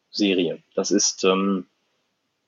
[0.09, 0.59] Serie.
[0.75, 1.67] Das ist ähm,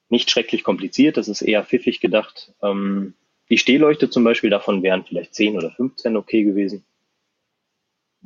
[0.09, 2.51] nicht schrecklich kompliziert, das ist eher pfiffig gedacht.
[2.61, 3.13] Ähm,
[3.49, 6.83] die Stehleuchte zum Beispiel, davon wären vielleicht 10 oder 15 okay gewesen.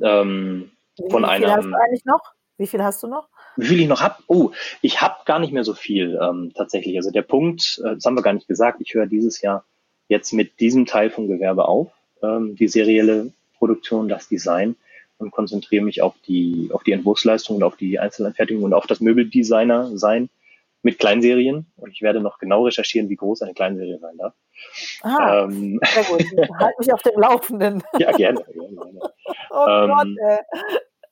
[0.00, 2.32] Ähm, von Wie viel einer, hast du eigentlich noch?
[2.60, 3.26] Wie viel hast du noch?
[3.56, 4.16] Wie viel ich noch habe?
[4.26, 4.50] Oh,
[4.82, 6.94] ich habe gar nicht mehr so viel ähm, tatsächlich.
[6.98, 9.64] Also der Punkt, äh, das haben wir gar nicht gesagt, ich höre dieses Jahr
[10.08, 11.90] jetzt mit diesem Teil vom Gewerbe auf,
[12.22, 14.76] ähm, die serielle Produktion, das Design
[15.16, 19.00] und konzentriere mich auf die, auf die Entwurfsleistung und auf die Einzelanfertigung und auf das
[19.00, 20.28] Möbeldesigner sein
[20.82, 21.72] mit Kleinserien.
[21.78, 24.34] Und ich werde noch genau recherchieren, wie groß eine Kleinserie sein darf.
[25.00, 26.24] Ah, ähm, sehr gut.
[26.58, 27.82] halt mich auf dem Laufenden.
[27.98, 28.44] ja, gerne.
[28.52, 29.00] gerne.
[29.52, 30.38] Oh ähm, Gott, ey.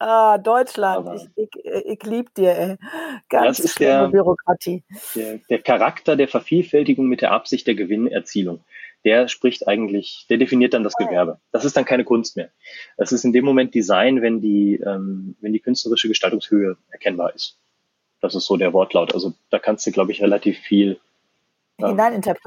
[0.00, 2.76] Ah, Deutschland, ich, ich, ich liebe dir, ey.
[3.28, 4.84] Ganz das ist der, Bürokratie.
[5.16, 8.60] Der, der Charakter der Vervielfältigung mit der Absicht der Gewinnerzielung.
[9.04, 11.38] Der spricht eigentlich, der definiert dann das Gewerbe.
[11.50, 12.50] Das ist dann keine Kunst mehr.
[12.96, 17.58] Das ist in dem Moment Design, wenn die, ähm, wenn die künstlerische Gestaltungshöhe erkennbar ist.
[18.20, 19.14] Das ist so der Wortlaut.
[19.14, 21.00] Also da kannst du, glaube ich, relativ viel
[21.80, 21.96] ähm,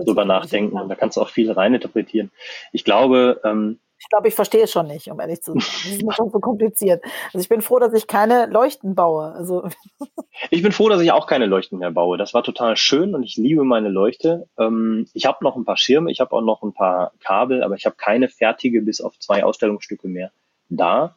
[0.05, 2.31] drüber nachdenken und da kannst du auch viel reininterpretieren.
[2.73, 5.59] Ich glaube, ähm, ich glaube, ich verstehe es schon nicht, um ehrlich zu sein.
[5.61, 7.03] Das ist mir schon so kompliziert.
[7.27, 9.31] Also ich bin froh, dass ich keine Leuchten baue.
[9.33, 9.69] Also
[10.49, 12.17] ich bin froh, dass ich auch keine Leuchten mehr baue.
[12.17, 14.47] Das war total schön und ich liebe meine Leuchte.
[14.57, 17.75] Ähm, ich habe noch ein paar Schirme, ich habe auch noch ein paar Kabel, aber
[17.75, 20.31] ich habe keine fertige bis auf zwei Ausstellungsstücke mehr
[20.69, 21.15] da.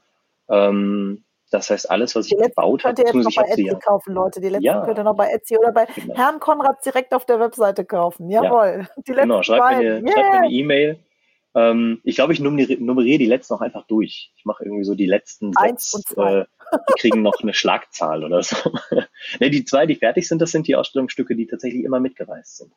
[0.51, 3.75] Ähm, das heißt, alles, was ich gebaut habe, könnt ihr jetzt noch bei Etsy ja.
[3.77, 4.41] kaufen, Leute.
[4.41, 4.85] Die letzten ja.
[4.85, 6.17] könnt ihr noch bei Etsy oder bei genau.
[6.17, 8.29] Herrn Konrad direkt auf der Webseite kaufen.
[8.29, 8.81] Jawohl.
[8.81, 9.03] Ja.
[9.07, 10.99] Die genau, schreibt mir eine E-Mail.
[11.55, 14.33] Ähm, ich glaube, ich nummeriere die letzten auch einfach durch.
[14.37, 18.43] Ich mache irgendwie so die letzten Eins sechs, äh, die kriegen noch eine Schlagzahl oder
[18.43, 18.57] so.
[19.41, 22.73] ne, die zwei, die fertig sind, das sind die Ausstellungsstücke, die tatsächlich immer mitgereist sind.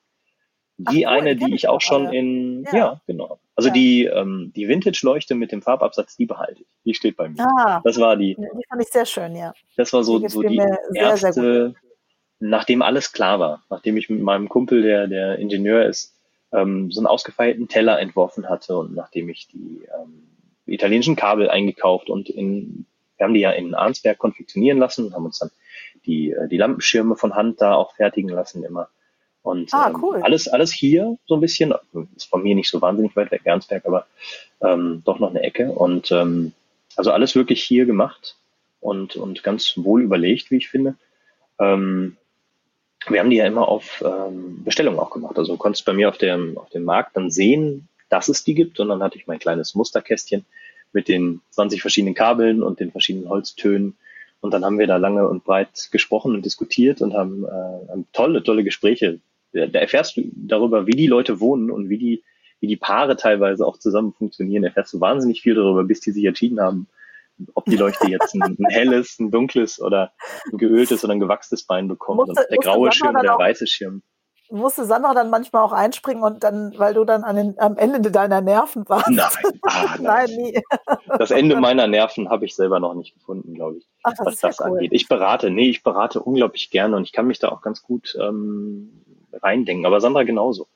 [0.80, 3.40] Die Ach, eine, die ich auch schon in, ja, ja genau.
[3.56, 3.74] Also ja.
[3.74, 6.68] die, ähm, die Vintage-Leuchte mit dem Farbabsatz, die behalte ich.
[6.86, 7.48] Die steht bei mir.
[7.58, 8.36] Ah, das war die.
[8.36, 9.54] Die fand ich sehr schön, ja.
[9.76, 10.62] Das war so die, so die
[10.94, 11.74] erste, sehr, sehr
[12.40, 16.17] nachdem alles klar war, nachdem ich mit meinem Kumpel, der, der Ingenieur ist,
[16.52, 20.28] ähm, so einen ausgefeilten Teller entworfen hatte und nachdem ich die ähm,
[20.66, 22.86] italienischen Kabel eingekauft und in,
[23.18, 25.52] wir haben die ja in Arnsberg konfektionieren lassen und haben uns dann
[26.06, 28.90] die, äh, die Lampenschirme von Hand da auch fertigen lassen immer.
[29.44, 30.22] Und ah, ähm, cool.
[30.24, 31.74] alles, alles hier so ein bisschen,
[32.16, 34.06] ist von mir nicht so wahnsinnig weit weg, Arnsberg, aber
[34.62, 35.72] ähm, doch noch eine Ecke.
[35.72, 36.52] Und ähm,
[36.98, 38.36] also alles wirklich hier gemacht
[38.82, 40.96] und, und ganz wohl überlegt, wie ich finde.
[41.60, 42.18] Ähm,
[43.08, 45.38] wir haben die ja immer auf ähm, Bestellung auch gemacht.
[45.38, 48.56] Also du konntest bei mir auf dem, auf dem Markt dann sehen, dass es die
[48.56, 48.80] gibt.
[48.80, 50.46] Und dann hatte ich mein kleines Musterkästchen
[50.94, 53.96] mit den 20 verschiedenen Kabeln und den verschiedenen Holztönen.
[54.42, 58.08] Und dann haben wir da lange und breit gesprochen und diskutiert und haben, äh, haben
[58.14, 59.20] tolle, tolle Gespräche.
[59.54, 62.24] Da, erfährst du darüber, wie die Leute wohnen und wie die,
[62.60, 64.64] wie die Paare teilweise auch zusammen funktionieren.
[64.64, 66.88] Erfährst du wahnsinnig viel darüber, bis die sich entschieden haben,
[67.54, 70.14] ob die Leuchte jetzt ein, ein, helles, ein dunkles oder
[70.52, 72.28] ein geöltes oder ein gewachstes Bein bekommt.
[72.28, 74.02] Musste, der graue Schirm oder der weiße Schirm.
[74.50, 78.12] Musste Sandra dann manchmal auch einspringen und dann, weil du dann an den, am Ende
[78.12, 79.10] deiner Nerven warst?
[79.10, 79.28] Nein,
[79.64, 80.04] ah, nein.
[80.04, 80.62] nein nie.
[81.18, 84.40] Das Ende meiner Nerven habe ich selber noch nicht gefunden, glaube ich, Ach, das was
[84.40, 84.78] das ja cool.
[84.78, 84.94] angeht.
[84.94, 88.18] Ich berate, nee, ich berate unglaublich gerne und ich kann mich da auch ganz gut
[88.22, 89.86] ähm, reindenken.
[89.86, 90.68] Aber Sandra genauso.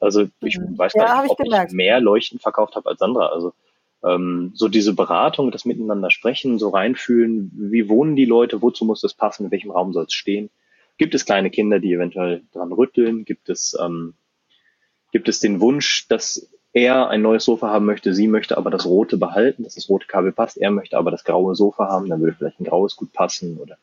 [0.00, 0.76] Also ich mhm.
[0.76, 3.28] weiß ja, gar nicht, ob ich, ich mehr Leuchten verkauft habe als Sandra.
[3.28, 3.52] Also
[4.04, 9.00] ähm, so diese Beratung, das Miteinander sprechen, so reinfühlen, wie wohnen die Leute, wozu muss
[9.00, 10.50] das passen, in welchem Raum soll es stehen.
[10.98, 13.24] Gibt es kleine Kinder, die eventuell dran rütteln?
[13.24, 14.14] Gibt es, ähm,
[15.12, 18.86] gibt es den Wunsch, dass er ein neues Sofa haben möchte, sie möchte aber das
[18.86, 22.20] rote behalten, dass das rote Kabel passt, er möchte aber das graue Sofa haben, dann
[22.20, 23.76] würde vielleicht ein graues gut passen oder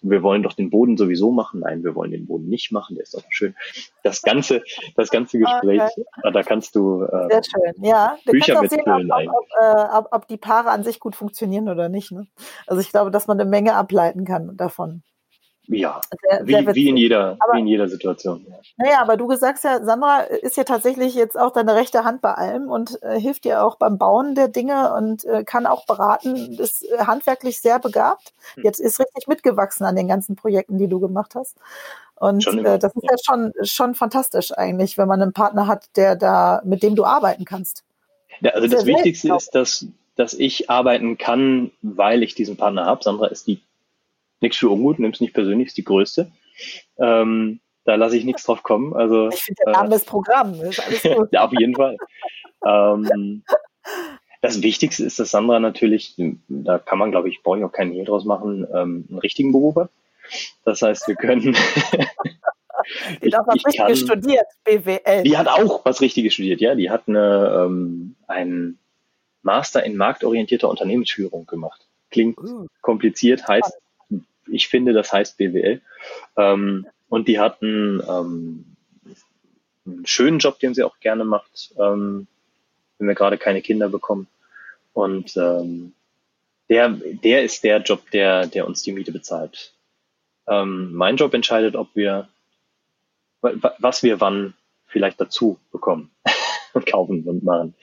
[0.00, 1.60] wir wollen doch den Boden sowieso machen.
[1.60, 3.54] Nein, wir wollen den Boden nicht machen, der ist doch schön.
[4.02, 4.62] Das ganze,
[4.96, 6.32] das ganze Gespräch, okay.
[6.32, 7.84] da kannst du äh, Sehr schön.
[7.84, 11.00] Ja, du Bücher kannst auch sehen, ob, ob, äh, ob, ob, die Paare an sich
[11.00, 12.12] gut funktionieren oder nicht.
[12.12, 12.26] Ne?
[12.66, 15.02] Also ich glaube, dass man eine Menge ableiten kann davon.
[15.66, 18.44] Ja, sehr, wie, sehr wie, in jeder, aber, wie in jeder Situation.
[18.76, 22.34] Naja, aber du sagst ja, Sandra ist ja tatsächlich jetzt auch deine rechte Hand bei
[22.34, 26.58] allem und äh, hilft dir auch beim Bauen der Dinge und äh, kann auch beraten,
[26.58, 28.32] ist äh, handwerklich sehr begabt.
[28.54, 28.64] Hm.
[28.64, 31.56] Jetzt ist richtig mitgewachsen an den ganzen Projekten, die du gemacht hast.
[32.16, 36.16] Und äh, das ist ja schon, schon fantastisch eigentlich, wenn man einen Partner hat, der
[36.16, 37.84] da, mit dem du arbeiten kannst.
[38.40, 42.86] Ja, also das, das Wichtigste ist, dass, dass ich arbeiten kann, weil ich diesen Partner
[42.86, 43.02] habe.
[43.02, 43.60] Sandra ist die
[44.42, 46.30] nichts für ungut, nimm's nicht persönlich, ist die größte.
[46.98, 48.94] Ähm, da lasse ich nichts drauf kommen.
[48.94, 50.80] Also, ich finde der Name äh, des Programms.
[51.32, 51.96] ja, auf jeden Fall.
[52.66, 53.42] ähm,
[54.40, 56.14] das Wichtigste ist, dass Sandra natürlich,
[56.48, 59.52] da kann man, glaube ich, brauche ich auch keinen Hehl draus machen, ähm, einen richtigen
[59.52, 59.90] Beruf hat.
[60.64, 61.42] Das heißt, wir können.
[63.22, 65.22] die hat was Richtiges studiert, BWL.
[65.22, 66.74] Die hat auch was Richtiges studiert, ja.
[66.74, 68.78] Die hat eine, ähm, einen
[69.42, 71.86] Master in marktorientierter Unternehmensführung gemacht.
[72.10, 72.66] Klingt uh.
[72.80, 73.78] kompliziert, heißt
[74.52, 75.80] ich finde, das heißt BWL.
[76.36, 78.64] Ähm, und die hatten ähm,
[79.86, 82.26] einen schönen Job, den sie auch gerne macht, ähm,
[82.98, 84.28] wenn wir gerade keine Kinder bekommen.
[84.92, 85.92] Und ähm,
[86.68, 89.72] der, der ist der Job, der, der uns die Miete bezahlt.
[90.46, 92.28] Ähm, mein Job entscheidet, ob wir,
[93.40, 94.54] was wir wann
[94.86, 96.10] vielleicht dazu bekommen
[96.72, 97.74] und kaufen und machen.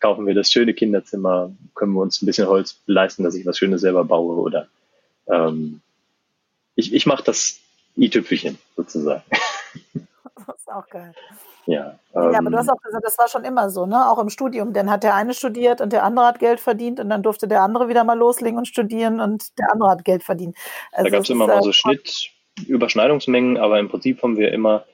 [0.00, 3.58] Kaufen wir das schöne Kinderzimmer, können wir uns ein bisschen Holz leisten, dass ich was
[3.58, 4.68] Schönes selber baue oder
[5.28, 5.80] ähm,
[6.76, 7.58] ich, ich mache das
[7.96, 9.24] i-Tüpfelchen sozusagen.
[10.66, 11.12] ist auch geil.
[11.66, 14.08] Ja, ähm, ja, aber du hast auch gesagt, das war schon immer so, ne?
[14.08, 14.72] Auch im Studium.
[14.72, 17.62] Dann hat der eine studiert und der andere hat Geld verdient und dann durfte der
[17.62, 20.56] andere wieder mal loslegen und studieren und der andere hat Geld verdient.
[20.92, 24.84] Also da gab es immer mal so Schnittüberschneidungsmengen, aber im Prinzip haben wir immer,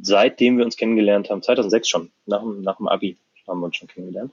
[0.00, 3.76] seitdem wir uns kennengelernt haben, 2006 schon, nach dem, nach dem Abi haben wir uns
[3.76, 4.32] schon kennengelernt.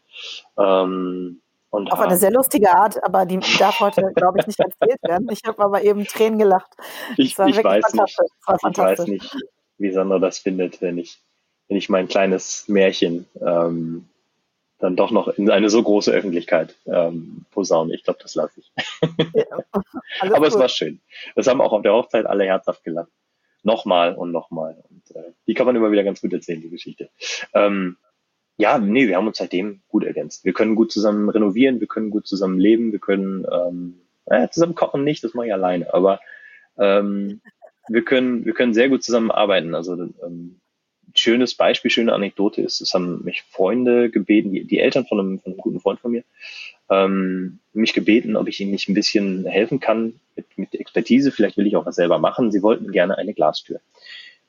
[0.58, 1.42] Ähm,
[1.72, 5.30] und Auf eine sehr lustige Art, aber die darf heute, glaube ich, nicht erzählt werden.
[5.32, 6.70] Ich habe aber eben Tränen gelacht.
[7.16, 9.38] Ich, ich, weiß nicht, ich weiß nicht,
[9.78, 11.18] wie Sandra das findet, wenn ich,
[11.70, 14.10] wenn ich mein kleines Märchen ähm,
[14.80, 17.96] dann doch noch in eine so große Öffentlichkeit ähm, posaune.
[17.96, 18.72] Ich glaube, das lasse ich.
[19.34, 19.46] Ja,
[20.20, 20.48] aber gut.
[20.48, 21.00] es war schön.
[21.36, 23.12] Das haben auch auf der Hochzeit alle herzhaft gelacht.
[23.64, 24.84] Nochmal und nochmal.
[24.90, 27.10] Und äh, die kann man immer wieder ganz gut erzählen, die Geschichte.
[27.54, 27.96] Ähm,
[28.58, 30.46] ja, nee, wir haben uns seitdem gut ergänzt.
[30.46, 34.76] Wir können gut zusammen renovieren, wir können gut zusammen leben, wir können ähm, äh, zusammen
[34.76, 36.20] kochen nicht, das mache ich alleine, aber
[36.78, 37.42] ähm,
[37.88, 39.76] wir können, wir können sehr gut zusammen arbeiten.
[39.76, 40.60] Also ähm,
[41.16, 45.40] schönes Beispiel, schöne Anekdote ist, es haben mich Freunde gebeten, die, die Eltern von einem,
[45.40, 46.24] von einem guten Freund von mir,
[46.90, 51.32] ähm, mich gebeten, ob ich ihnen nicht ein bisschen helfen kann mit, mit Expertise.
[51.32, 52.52] Vielleicht will ich auch was selber machen.
[52.52, 53.80] Sie wollten gerne eine Glastür.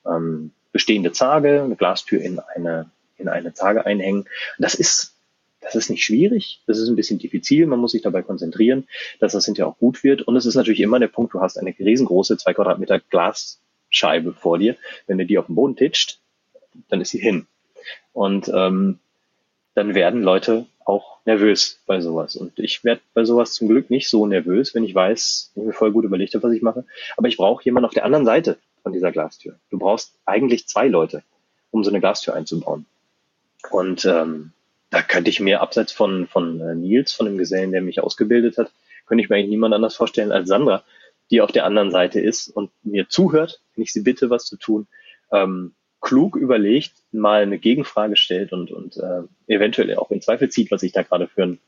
[0.07, 2.91] Ähm, bestehende Zage, eine Glastür in eine
[3.23, 4.27] in eine Tage einhängen.
[4.59, 5.15] Das ist,
[5.61, 6.61] das ist nicht schwierig.
[6.67, 7.67] Das ist ein bisschen diffizil.
[7.67, 8.87] Man muss sich dabei konzentrieren,
[9.21, 10.23] dass das hinterher auch gut wird.
[10.23, 14.59] Und es ist natürlich immer der Punkt, du hast eine riesengroße zwei Quadratmeter Glasscheibe vor
[14.59, 14.77] dir.
[15.07, 16.19] Wenn du die auf den Boden titscht,
[16.89, 17.47] dann ist sie hin.
[18.13, 18.99] Und ähm,
[19.75, 22.37] dann werden Leute auch nervös bei sowas.
[22.37, 25.73] Und ich werde bei sowas zum Glück nicht so nervös, wenn ich weiß, ich mir
[25.73, 26.85] voll gut überlegt habe, was ich mache.
[27.17, 29.59] Aber ich brauche jemanden auf der anderen Seite von dieser Glastür.
[29.71, 31.23] Du brauchst eigentlich zwei Leute,
[31.71, 32.87] um so eine Glastür einzubauen.
[33.71, 34.53] Und ähm,
[34.91, 38.59] da könnte ich mir abseits von, von äh, Nils, von dem Gesellen, der mich ausgebildet
[38.59, 38.71] hat,
[39.07, 40.85] könnte ich mir eigentlich niemand anders vorstellen als Sandra,
[41.31, 44.57] die auf der anderen Seite ist und mir zuhört, wenn ich sie bitte, was zu
[44.57, 44.87] tun,
[45.33, 50.71] ähm, klug überlegt, mal eine Gegenfrage stellt und, und äh, eventuell auch in Zweifel zieht,
[50.71, 51.59] was ich da gerade für, ein,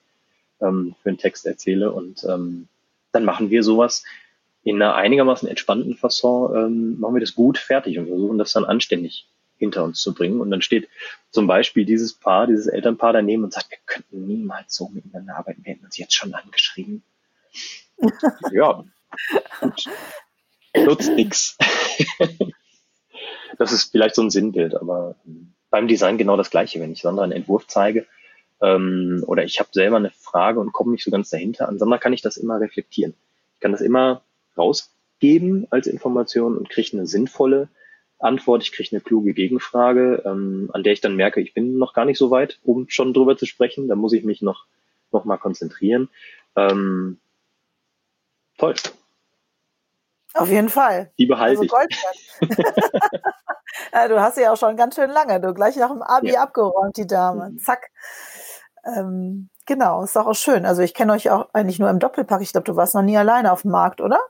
[0.60, 1.92] ähm, für einen Text erzähle.
[1.92, 2.68] Und ähm,
[3.12, 4.04] dann machen wir sowas
[4.64, 8.64] in einer einigermaßen entspannten Fasson, ähm, machen wir das gut fertig und versuchen das dann
[8.64, 10.40] anständig hinter uns zu bringen.
[10.40, 10.88] Und dann steht
[11.30, 15.64] zum Beispiel dieses Paar, dieses Elternpaar daneben und sagt, wir könnten niemals so miteinander arbeiten,
[15.64, 17.02] wir hätten uns jetzt schon angeschrieben.
[18.52, 18.84] ja,
[19.60, 19.84] gut.
[20.76, 21.56] Nutzt nix.
[23.58, 25.16] das ist vielleicht so ein Sinnbild, aber
[25.70, 26.80] beim Design genau das Gleiche.
[26.80, 28.06] Wenn ich Sandra einen Entwurf zeige
[28.60, 31.98] ähm, oder ich habe selber eine Frage und komme nicht so ganz dahinter, an Sandra
[31.98, 33.14] kann ich das immer reflektieren.
[33.54, 34.22] Ich kann das immer
[34.58, 37.68] rausgeben als Information und kriege eine sinnvolle
[38.24, 41.92] Antwort, ich kriege eine kluge Gegenfrage, ähm, an der ich dann merke, ich bin noch
[41.92, 43.88] gar nicht so weit, um schon drüber zu sprechen.
[43.88, 44.66] Da muss ich mich noch,
[45.12, 46.08] noch mal konzentrieren.
[46.56, 47.18] Ähm,
[48.58, 48.74] toll.
[50.32, 51.12] Auf jeden Fall.
[51.18, 52.48] Die behalte also ich.
[53.92, 55.40] ja, du hast sie ja auch schon ganz schön lange.
[55.40, 56.42] Du gleich nach dem Abi ja.
[56.42, 57.50] abgeräumt, die Dame.
[57.50, 57.58] Mhm.
[57.58, 57.90] Zack.
[58.84, 60.66] Ähm, genau, ist doch auch schön.
[60.66, 62.42] Also ich kenne euch auch eigentlich nur im Doppelpack.
[62.42, 64.20] Ich glaube, du warst noch nie alleine auf dem Markt, oder?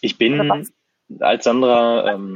[0.00, 0.66] Ich bin
[1.20, 2.34] als Sandra ähm,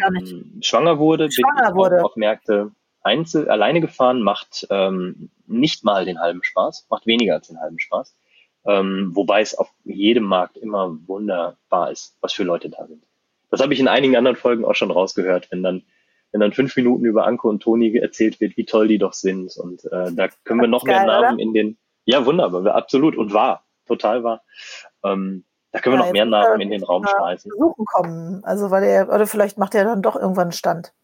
[0.60, 2.04] schwanger wurde, schwanger bin ich wurde.
[2.04, 7.48] auf Märkte einzeln, alleine gefahren, macht ähm, nicht mal den halben Spaß, macht weniger als
[7.48, 8.14] den halben Spaß.
[8.66, 13.02] Ähm, wobei es auf jedem Markt immer wunderbar ist, was für Leute da sind.
[13.50, 15.84] Das habe ich in einigen anderen Folgen auch schon rausgehört, wenn dann
[16.32, 19.56] wenn dann fünf Minuten über Anko und Toni erzählt wird, wie toll die doch sind.
[19.56, 21.42] Und äh, da können wir noch geil, mehr Namen oder?
[21.42, 24.42] in den, ja wunderbar, absolut und wahr, total wahr.
[25.04, 27.50] Ähm, da können wir noch mehr Namen in den Raum schmeißen.
[27.50, 28.44] Besuchen kommen.
[28.44, 30.94] Also weil er, oder vielleicht macht er dann doch irgendwann einen Stand.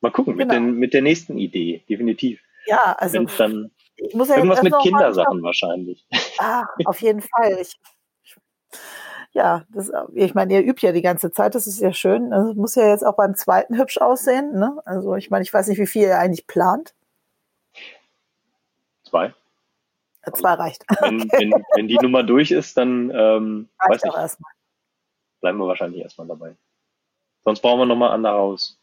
[0.00, 0.46] Mal gucken, genau.
[0.46, 2.40] mit, den, mit der nächsten Idee, definitiv.
[2.66, 6.06] Ja, also dann ich muss ja irgendwas mit Kindersachen wahrscheinlich.
[6.38, 7.58] Ah, auf jeden Fall.
[7.60, 7.80] Ich,
[9.32, 12.30] ja, das, ich meine, ihr übt ja die ganze Zeit, das ist ja schön.
[12.30, 14.58] Das muss ja jetzt auch beim zweiten hübsch aussehen.
[14.58, 14.78] Ne?
[14.84, 16.94] Also ich meine, ich weiß nicht, wie viel ihr eigentlich plant.
[19.02, 19.34] Zwei.
[20.32, 20.84] Zwei reicht.
[21.00, 21.50] Wenn, okay.
[21.52, 24.38] wenn, wenn, die Nummer durch ist, dann ähm, weiß ich,
[25.40, 26.56] bleiben wir wahrscheinlich erstmal dabei.
[27.44, 28.78] Sonst brauchen wir nochmal andere Haus.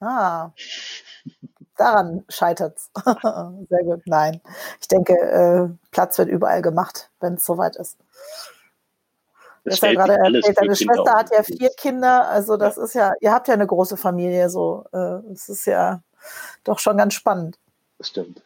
[0.00, 0.50] Ah,
[1.76, 2.90] daran scheitert es.
[3.68, 4.02] Sehr gut.
[4.06, 4.40] Nein,
[4.80, 7.98] ich denke, äh, Platz wird überall gemacht, wenn es soweit ist.
[9.64, 12.82] Das ja gerade erzählt, deine Schwester hat ja vier Kinder, also das ja.
[12.82, 16.02] ist ja, ihr habt ja eine große Familie, so, äh, es ist ja
[16.64, 17.58] doch schon ganz spannend.
[17.98, 18.42] Das stimmt.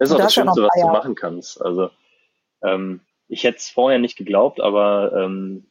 [0.00, 1.60] Das ist auch das Schönste, was du machen kannst.
[1.60, 1.90] Also
[2.62, 5.66] ähm, ich hätte es vorher nicht geglaubt, aber ähm,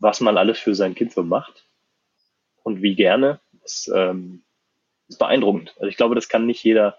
[0.00, 1.64] was man alles für sein Kind so macht
[2.64, 4.42] und wie gerne, ist, ähm,
[5.06, 5.72] ist beeindruckend.
[5.76, 6.98] Also ich glaube, das kann nicht jeder,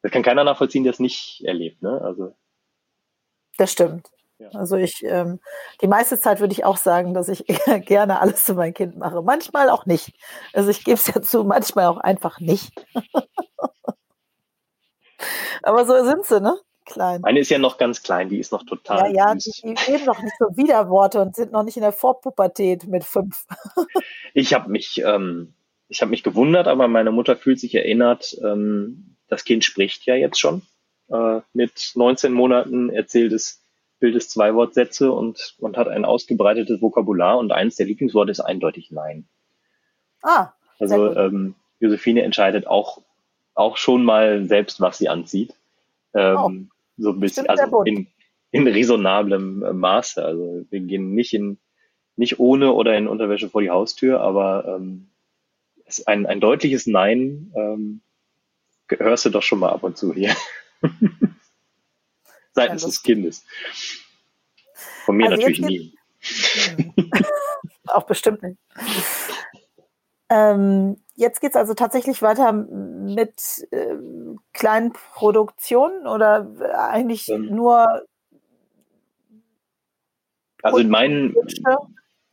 [0.00, 1.82] das kann keiner nachvollziehen, der es nicht erlebt.
[1.82, 2.00] Ne?
[2.00, 2.34] Also
[3.58, 4.08] das stimmt.
[4.38, 4.48] Ja.
[4.54, 5.40] Also ich, ähm,
[5.82, 7.44] die meiste Zeit würde ich auch sagen, dass ich
[7.84, 9.20] gerne alles zu meinem Kind mache.
[9.20, 10.14] Manchmal auch nicht.
[10.54, 12.72] Also ich gebe es ja zu, manchmal auch einfach nicht.
[15.62, 16.58] Aber so sind sie, ne?
[16.84, 17.20] Klein.
[17.22, 19.12] Meine ist ja noch ganz klein, die ist noch total.
[19.12, 19.62] Ja, ja, süß.
[19.64, 23.44] die, die noch nicht so Widerworte und sind noch nicht in der Vorpubertät mit fünf.
[24.34, 25.54] ich habe mich, ähm,
[25.88, 28.36] ich habe mich gewundert, aber meine Mutter fühlt sich erinnert.
[28.40, 30.62] Ähm, das Kind spricht ja jetzt schon.
[31.08, 33.66] Äh, mit 19 Monaten erzählt es
[33.98, 38.90] bildet zwei Wortsätze und, und hat ein ausgebreitetes Vokabular und eins der Lieblingsworte ist eindeutig
[38.90, 39.28] Nein.
[40.22, 40.52] Ah.
[40.78, 43.02] Also ähm, Josephine entscheidet auch,
[43.56, 45.54] auch schon mal selbst, was sie anzieht.
[46.14, 46.50] Ähm, oh.
[46.98, 48.06] So ein bisschen, also in,
[48.52, 50.24] in raisonnablem äh, Maße.
[50.24, 51.58] Also wir gehen nicht in
[52.18, 55.08] nicht ohne oder in Unterwäsche vor die Haustür, aber ähm,
[56.06, 58.00] ein, ein deutliches Nein ähm,
[58.88, 60.34] hörst du doch schon mal ab und zu hier.
[62.56, 63.44] seitens ja, des Kindes.
[65.04, 65.94] Von mir also natürlich nie.
[67.86, 68.58] Auch bestimmt nicht.
[70.28, 72.66] Ähm, jetzt geht es also tatsächlich weiter
[73.14, 73.96] mit äh,
[74.52, 78.02] kleinen Produktionen oder eigentlich ähm, nur.
[80.62, 81.34] Also in meinen.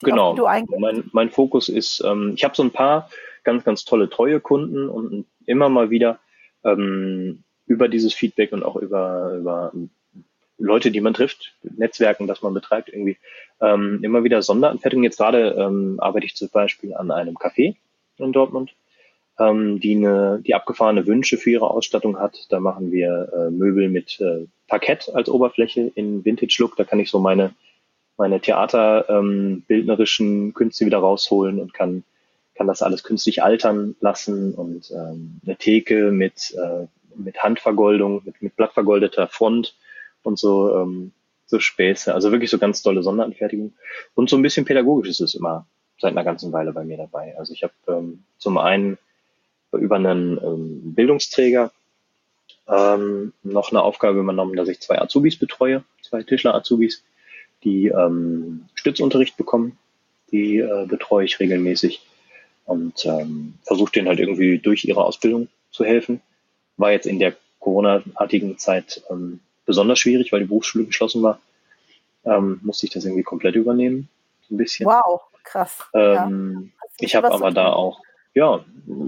[0.02, 0.36] Genau.
[0.80, 3.10] Mein, mein Fokus ist, ähm, ich habe so ein paar
[3.44, 6.20] ganz, ganz tolle, treue Kunden und immer mal wieder
[6.66, 9.72] ähm, über dieses Feedback und auch über, über
[10.58, 13.18] Leute, die man trifft, Netzwerken, das man betreibt, irgendwie
[13.62, 15.06] ähm, immer wieder Sonderanfertigungen.
[15.06, 17.76] Jetzt gerade ähm, arbeite ich zum Beispiel an einem Café
[18.18, 18.74] in Dortmund,
[19.40, 22.46] ähm, die eine, die abgefahrene Wünsche für ihre Ausstattung hat.
[22.50, 26.76] Da machen wir äh, Möbel mit äh, Parkett als Oberfläche in Vintage Look.
[26.76, 27.54] Da kann ich so meine
[28.16, 32.04] meine theaterbildnerischen ähm, Künste wieder rausholen und kann
[32.56, 38.42] kann das alles künstlich altern lassen und ähm, eine Theke mit äh, mit Handvergoldung, mit,
[38.42, 39.76] mit blattvergoldeter Front
[40.24, 41.12] und so, ähm,
[41.46, 42.14] so Späße.
[42.14, 43.74] Also wirklich so ganz tolle Sonderanfertigung.
[44.16, 45.68] Und so ein bisschen pädagogisch ist es immer
[46.00, 47.38] seit einer ganzen Weile bei mir dabei.
[47.38, 48.98] Also ich habe ähm, zum einen
[49.78, 51.72] über einen ähm, Bildungsträger
[52.68, 57.04] ähm, noch eine Aufgabe übernommen, dass ich zwei Azubis betreue, zwei Tischler-Azubis,
[57.64, 59.78] die ähm, Stützunterricht bekommen.
[60.32, 62.02] Die äh, betreue ich regelmäßig
[62.66, 66.22] und ähm, versuche denen halt irgendwie durch ihre Ausbildung zu helfen.
[66.78, 71.40] War jetzt in der Corona-artigen Zeit ähm, besonders schwierig, weil die Berufsschule geschlossen war.
[72.26, 74.10] Ähm, musste ich das irgendwie komplett übernehmen,
[74.48, 74.86] so ein bisschen.
[74.86, 75.84] Wow, krass.
[75.94, 76.88] Ähm, ja.
[77.00, 78.02] Ich habe aber da auch,
[78.34, 78.64] ja,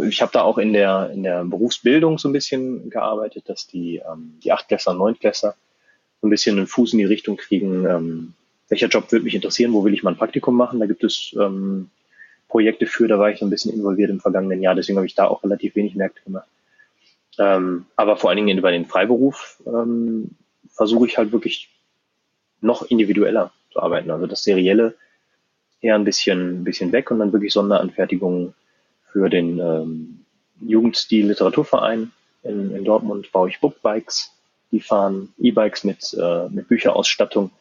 [0.08, 3.98] ich habe da auch in der in der Berufsbildung so ein bisschen gearbeitet, dass die
[3.98, 5.56] ähm, die Achtklässler, Neunklässler
[6.22, 7.86] so ein bisschen einen Fuß in die Richtung kriegen.
[7.86, 8.34] Ähm,
[8.70, 9.74] welcher Job würde mich interessieren?
[9.74, 10.80] Wo will ich mal ein Praktikum machen?
[10.80, 11.90] Da gibt es ähm,
[12.48, 13.08] Projekte für.
[13.08, 14.76] Da war ich so ein bisschen involviert im vergangenen Jahr.
[14.76, 16.48] Deswegen habe ich da auch relativ wenig Märkte gemacht.
[17.38, 20.32] Ähm, aber vor allen Dingen über den Freiberuf ähm,
[20.70, 21.70] versuche ich halt wirklich
[22.62, 24.10] noch individueller zu arbeiten.
[24.10, 24.96] Also das Serielle
[25.82, 28.54] eher ein bisschen, ein bisschen weg und dann wirklich Sonderanfertigungen
[29.16, 30.26] für den ähm,
[30.60, 32.12] Jugendstil Literaturverein
[32.44, 34.34] in, in Dortmund baue ich Bookbikes.
[34.74, 37.52] Die fahren E-Bikes mit, äh, mit Bücherausstattung.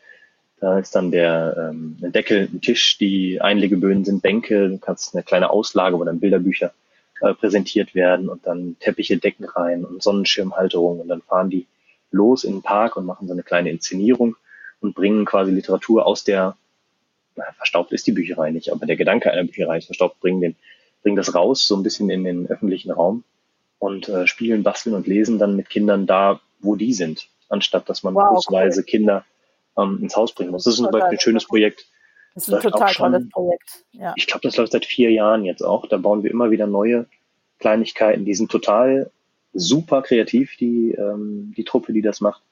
[0.58, 5.22] Da ist dann der ähm, Deckel, ein Tisch, die Einlegeböden sind Bänke, du kannst eine
[5.22, 6.72] kleine Auslage, wo dann Bilderbücher
[7.20, 11.66] äh, präsentiert werden und dann Teppiche, Decken rein und Sonnenschirmhalterung und dann fahren die
[12.10, 14.34] los in den Park und machen so eine kleine Inszenierung
[14.80, 16.56] und bringen quasi Literatur aus der,
[17.36, 20.56] na, verstaubt ist die Bücherei nicht, aber der Gedanke einer Bücherei ist verstaubt, bringen, den,
[21.04, 23.22] bringen das raus, so ein bisschen in den öffentlichen Raum
[23.78, 28.02] und äh, spielen, basteln und lesen dann mit Kindern da, wo die sind, anstatt dass
[28.02, 28.82] man wow, cool.
[28.84, 29.24] Kinder
[29.78, 30.64] ähm, ins Haus bringen muss.
[30.64, 31.86] Das ist zum Beispiel ein schönes Projekt.
[32.34, 33.84] Das ist ein total schon, tolles Projekt.
[33.92, 34.14] Ja.
[34.16, 35.86] Ich glaube, das läuft seit vier Jahren jetzt auch.
[35.86, 37.06] Da bauen wir immer wieder neue
[37.60, 39.10] Kleinigkeiten, die sind total
[39.52, 42.42] super kreativ, die, ähm, die Truppe, die das macht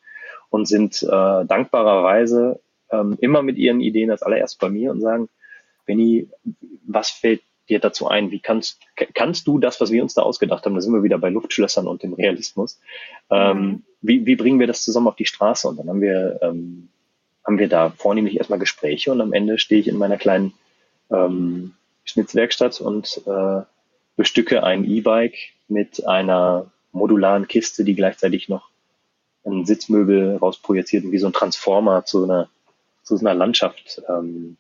[0.51, 5.29] und sind äh, dankbarerweise ähm, immer mit ihren Ideen als allererst bei mir und sagen,
[5.87, 6.29] Benny,
[6.87, 8.31] was fällt dir dazu ein?
[8.31, 8.81] Wie kannst,
[9.15, 11.87] kannst du das, was wir uns da ausgedacht haben, da sind wir wieder bei Luftschlössern
[11.87, 12.81] und dem Realismus,
[13.31, 13.83] ähm, mhm.
[14.01, 15.69] wie, wie bringen wir das zusammen auf die Straße?
[15.69, 16.89] Und dann haben wir, ähm,
[17.45, 20.55] haben wir da vornehmlich erstmal Gespräche und am Ende stehe ich in meiner kleinen
[21.11, 23.63] ähm, Schnitzwerkstatt und äh,
[24.17, 25.37] bestücke ein E-Bike
[25.69, 28.69] mit einer modularen Kiste, die gleichzeitig noch
[29.45, 32.49] ein Sitzmöbel rausprojiziert und wie so ein Transformer zu einer,
[33.03, 34.57] zu so einer Landschaft ähm,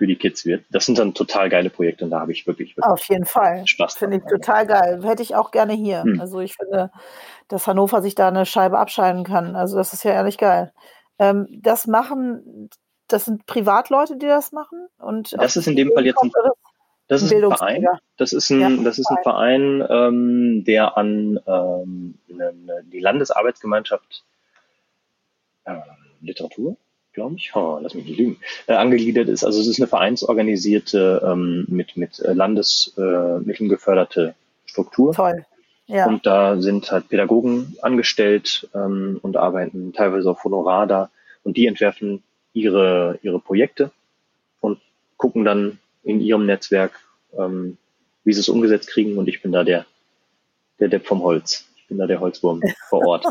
[0.00, 0.64] für die Kids wird.
[0.70, 3.66] Das sind dann total geile Projekte und da habe ich wirklich, wirklich Auf jeden Fall.
[3.66, 3.98] Spaß.
[3.98, 4.98] Finde ich total geil.
[5.04, 6.04] Hätte ich auch gerne hier.
[6.04, 6.18] Hm.
[6.18, 6.90] Also ich finde,
[7.48, 9.56] dass Hannover sich da eine Scheibe abscheiden kann.
[9.56, 10.72] Also das ist ja ehrlich geil.
[11.18, 12.70] Ähm, das machen,
[13.08, 14.88] das sind Privatleute, die das machen?
[14.96, 16.32] Und das ist in dem Fall jetzt ein,
[17.08, 17.86] das ist ein Verein.
[18.16, 22.14] Das ist ein, ja, das ist ein Verein, ähm, der an ähm,
[22.90, 24.24] die Landesarbeitsgemeinschaft
[25.64, 25.74] äh,
[26.22, 26.78] Literatur
[27.12, 29.44] glaube ich, oh, lass mich nicht lügen, äh, angegliedert ist.
[29.44, 34.34] Also es ist eine vereinsorganisierte, ähm, mit, mit äh, Landesmitteln äh, geförderte
[34.66, 35.12] Struktur.
[35.14, 35.44] Toll.
[35.86, 36.06] Ja.
[36.06, 41.10] Und da sind halt Pädagogen angestellt ähm, und arbeiten teilweise auf Honorar da
[41.42, 43.90] und die entwerfen ihre, ihre Projekte
[44.60, 44.78] und
[45.16, 46.92] gucken dann in ihrem Netzwerk,
[47.36, 47.76] ähm,
[48.22, 49.84] wie sie es umgesetzt kriegen und ich bin da der,
[50.78, 51.66] der Depp vom Holz.
[51.76, 53.26] Ich bin da der Holzwurm vor Ort.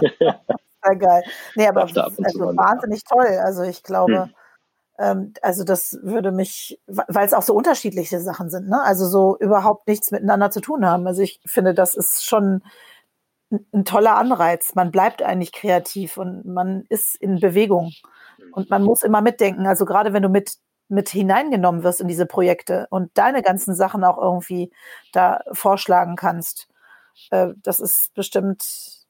[0.84, 1.22] Sehr geil.
[1.54, 3.38] Nee, aber also wahnsinnig toll.
[3.42, 4.34] Also ich glaube, hm.
[4.98, 8.82] ähm, also das würde mich, weil es auch so unterschiedliche Sachen sind, ne?
[8.82, 11.06] Also so überhaupt nichts miteinander zu tun haben.
[11.06, 12.62] Also ich finde, das ist schon
[13.52, 14.74] ein, ein toller Anreiz.
[14.74, 17.92] Man bleibt eigentlich kreativ und man ist in Bewegung.
[18.52, 19.66] Und man muss immer mitdenken.
[19.66, 20.56] Also gerade wenn du mit
[20.88, 24.70] mit hineingenommen wirst in diese Projekte und deine ganzen Sachen auch irgendwie
[25.12, 26.68] da vorschlagen kannst.
[27.30, 29.01] Äh, das ist bestimmt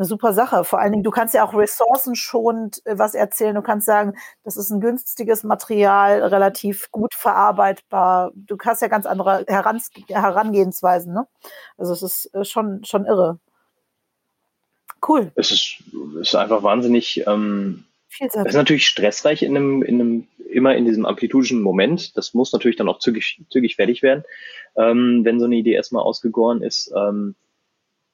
[0.00, 0.64] eine super Sache.
[0.64, 3.54] Vor allen Dingen, du kannst ja auch ressourcenschonend äh, was erzählen.
[3.54, 8.32] Du kannst sagen, das ist ein günstiges Material, relativ gut verarbeitbar.
[8.34, 11.12] Du hast ja ganz andere Herans Herangehensweisen.
[11.12, 11.26] Ne?
[11.76, 13.38] Also es ist äh, schon, schon irre.
[15.06, 15.32] Cool.
[15.34, 15.82] Es ist,
[16.20, 17.22] ist einfach wahnsinnig.
[17.26, 17.84] Ähm,
[18.18, 22.16] es ist natürlich stressreich in einem, in einem, immer in diesem amplitudischen Moment.
[22.16, 24.24] Das muss natürlich dann auch zügig, zügig fertig werden,
[24.76, 26.90] ähm, wenn so eine Idee erstmal ausgegoren ist.
[26.96, 27.34] Ähm,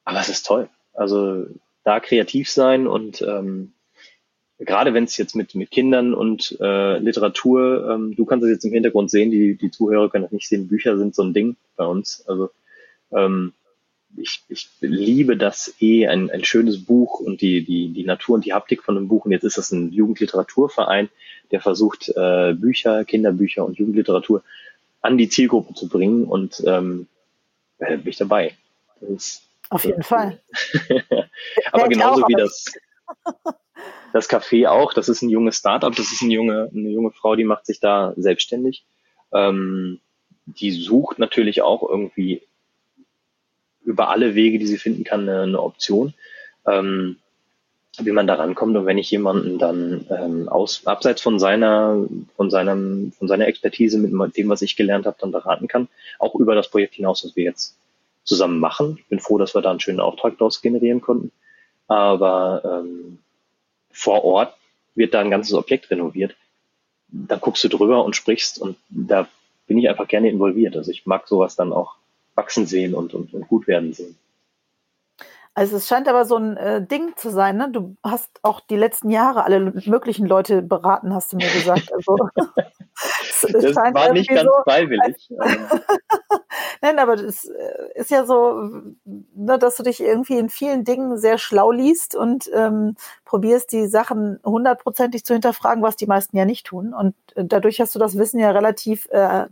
[0.05, 0.68] aber es ist toll.
[0.93, 1.47] Also
[1.87, 3.72] da kreativ sein und ähm,
[4.59, 8.64] gerade wenn es jetzt mit, mit Kindern und äh, Literatur, ähm, du kannst es jetzt
[8.64, 11.55] im Hintergrund sehen, die, die Zuhörer können das nicht sehen, Bücher sind so ein Ding
[11.76, 12.24] bei uns.
[12.26, 12.51] Also
[13.12, 13.53] ähm,
[14.16, 18.45] ich, ich liebe das eh, ein, ein schönes Buch und die, die, die Natur und
[18.45, 19.24] die Haptik von einem Buch.
[19.24, 21.09] Und jetzt ist das ein Jugendliteraturverein,
[21.53, 24.43] der versucht, äh, Bücher, Kinderbücher und Jugendliteratur
[25.03, 27.07] an die Zielgruppe zu bringen und ähm,
[27.78, 28.55] bin ich dabei.
[29.01, 30.41] Das ist auf jeden Fall.
[31.73, 32.64] Aber genauso wie das,
[34.12, 37.37] das Café auch, das ist ein junges Startup, das ist eine junge, eine junge Frau,
[37.37, 38.85] die macht sich da selbstständig.
[39.33, 40.01] Ähm,
[40.47, 42.43] die sucht natürlich auch irgendwie
[43.85, 46.14] über alle Wege, die sie finden kann, eine, eine Option,
[46.67, 47.17] ähm,
[47.99, 48.77] wie man da rankommt.
[48.77, 52.07] Und wenn ich jemanden dann ähm, aus, abseits von seiner,
[52.37, 55.89] von seinem, von seiner Expertise mit dem, was ich gelernt habe, dann beraten kann,
[56.19, 57.77] auch über das Projekt hinaus, was wir jetzt
[58.27, 58.99] zusammen machen.
[58.99, 61.33] Ich bin froh, dass wir da einen schönen Auftrag daraus generieren konnten.
[61.89, 63.18] Aber ähm,
[63.91, 64.55] vor Ort
[64.95, 66.37] wird da ein ganzes Objekt renoviert.
[67.09, 69.29] Da guckst du drüber und sprichst und da
[69.66, 70.77] bin ich einfach gerne involviert.
[70.77, 71.97] Also ich mag sowas dann auch
[72.35, 74.18] wachsen sehen und, und, und gut werden sehen.
[75.55, 77.70] Also es scheint aber so ein äh, Ding zu sein, ne?
[77.72, 81.91] Du hast auch die letzten Jahre alle möglichen Leute beraten, hast du mir gesagt.
[81.95, 82.29] Also,
[83.53, 85.31] das war nicht ganz so, freiwillig.
[86.83, 88.70] Nein, aber das äh, ist ja so,
[89.05, 93.87] ne, dass du dich irgendwie in vielen Dingen sehr schlau liest und ähm, probierst, die
[93.87, 96.95] Sachen hundertprozentig zu hinterfragen, was die meisten ja nicht tun.
[96.95, 99.47] Und äh, dadurch hast du das Wissen ja relativ, äh,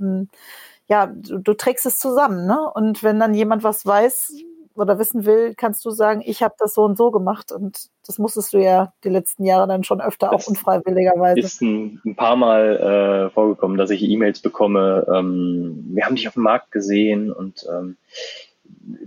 [0.87, 2.47] ja, du, du trägst es zusammen.
[2.47, 2.70] Ne?
[2.75, 4.33] Und wenn dann jemand was weiß,
[4.75, 8.18] oder wissen will, kannst du sagen, ich habe das so und so gemacht und das
[8.18, 11.41] musstest du ja die letzten Jahre dann schon öfter das auch unfreiwilligerweise.
[11.41, 15.07] Ist ein, ein paar Mal äh, vorgekommen, dass ich E-Mails bekomme.
[15.12, 17.97] Ähm, wir haben dich auf dem Markt gesehen und ähm,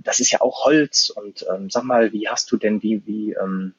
[0.03, 3.33] das ist ja auch Holz und ähm, sag mal, wie hast du denn wie wie
[3.33, 3.73] ähm,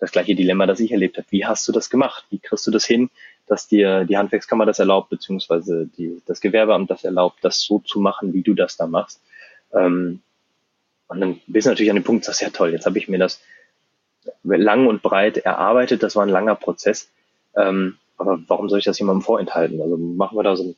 [0.00, 1.26] das gleiche Dilemma, das ich erlebt habe.
[1.30, 2.24] Wie hast du das gemacht?
[2.30, 3.10] Wie kriegst du das hin,
[3.46, 8.00] dass dir die Handwerkskammer das erlaubt, beziehungsweise die, das Gewerbeamt das erlaubt, das so zu
[8.00, 9.20] machen, wie du das da machst?
[9.72, 10.22] Ähm,
[11.10, 13.08] und dann bist du natürlich an dem Punkt, das ist ja toll, jetzt habe ich
[13.08, 13.40] mir das
[14.44, 17.10] lang und breit erarbeitet, das war ein langer Prozess.
[17.56, 19.82] Ähm, aber warum soll ich das jemandem vorenthalten?
[19.82, 20.76] Also machen wir da so ein,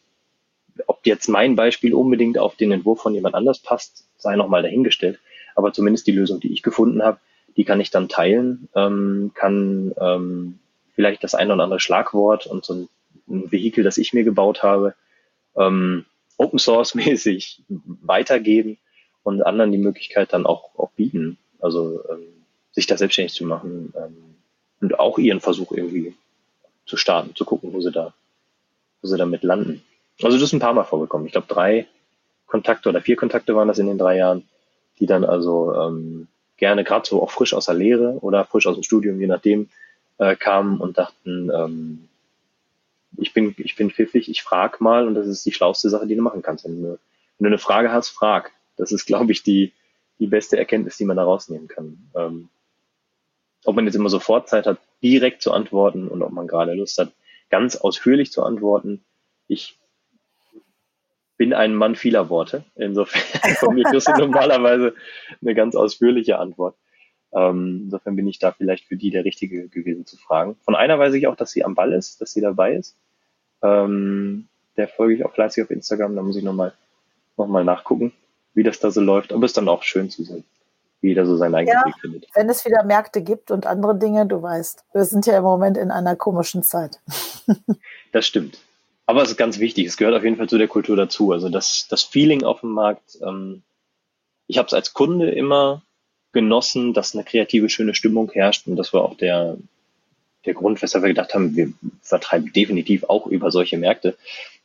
[0.87, 5.19] ob jetzt mein Beispiel unbedingt auf den Entwurf von jemand anders passt, sei nochmal dahingestellt.
[5.55, 7.19] Aber zumindest die Lösung, die ich gefunden habe,
[7.59, 10.59] die kann ich dann teilen, ähm, kann ähm,
[10.95, 12.89] vielleicht das eine oder andere Schlagwort und so ein,
[13.29, 14.95] ein Vehikel, das ich mir gebaut habe,
[15.59, 16.07] ähm,
[16.39, 18.79] Open Source mäßig weitergeben
[19.23, 22.27] und anderen die Möglichkeit dann auch, auch bieten, also ähm,
[22.73, 24.37] sich da selbstständig zu machen ähm,
[24.81, 26.15] und auch ihren Versuch irgendwie
[26.87, 28.13] zu starten, zu gucken, wo sie da,
[29.01, 29.83] wo sie damit landen.
[30.23, 31.27] Also das ist ein paar Mal vorgekommen.
[31.27, 31.87] Ich glaube, drei
[32.47, 34.47] Kontakte oder vier Kontakte waren das in den drei Jahren,
[34.99, 38.75] die dann also ähm, gerne gerade so auch frisch aus der Lehre oder frisch aus
[38.75, 39.69] dem Studium, je nachdem,
[40.19, 42.09] äh, kamen und dachten, ähm,
[43.17, 46.17] ich bin, ich bin pfiffig, ich frag mal und das ist die schlauste Sache, die
[46.17, 46.65] du machen kannst.
[46.65, 48.53] Wenn du, wenn du eine Frage hast, frag.
[48.83, 49.73] Das ist, glaube ich, die,
[50.19, 52.11] die beste Erkenntnis, die man da rausnehmen kann.
[52.17, 52.49] Ähm,
[53.65, 56.99] ob man jetzt immer sofort Zeit hat, direkt zu antworten und ob man gerade Lust
[56.99, 57.13] hat,
[57.49, 59.05] ganz ausführlich zu antworten.
[59.47, 59.79] Ich
[61.37, 62.65] bin ein Mann vieler Worte.
[62.75, 63.23] Insofern
[63.61, 64.97] von mir kriegst du normalerweise
[65.41, 66.75] eine ganz ausführliche Antwort.
[67.33, 70.57] Ähm, insofern bin ich da vielleicht für die der Richtige gewesen zu fragen.
[70.65, 72.97] Von einer weiß ich auch, dass sie am Ball ist, dass sie dabei ist.
[73.63, 76.73] Ähm, der folge ich auch fleißig auf Instagram, da muss ich nochmal
[77.37, 78.13] noch mal nachgucken,
[78.55, 79.33] wie das da so läuft.
[79.33, 80.45] Aber es ist dann auch schön zu sehen,
[81.01, 82.27] wie jeder so seinen eigenen Ja, Weg findet.
[82.35, 85.77] wenn es wieder Märkte gibt und andere Dinge, du weißt, wir sind ja im Moment
[85.77, 86.99] in einer komischen Zeit.
[88.13, 88.59] Das stimmt.
[89.07, 91.33] Aber es ist ganz wichtig, es gehört auf jeden Fall zu der Kultur dazu.
[91.33, 93.63] Also das, das Feeling auf dem Markt, ähm,
[94.49, 95.83] ich habe es als Kunde immer
[96.33, 98.67] genossen, dass eine kreative, schöne Stimmung herrscht.
[98.67, 99.57] Und das war auch der,
[100.45, 101.73] der Grund, weshalb wir gedacht haben, wir
[102.03, 104.17] vertreiben definitiv auch über solche Märkte.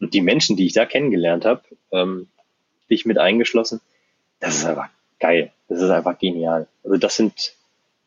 [0.01, 1.61] Und die Menschen, die ich da kennengelernt habe,
[1.91, 2.27] ähm,
[2.89, 3.81] dich mit eingeschlossen,
[4.39, 5.51] das ist einfach geil.
[5.67, 6.67] Das ist einfach genial.
[6.83, 7.53] Also das sind,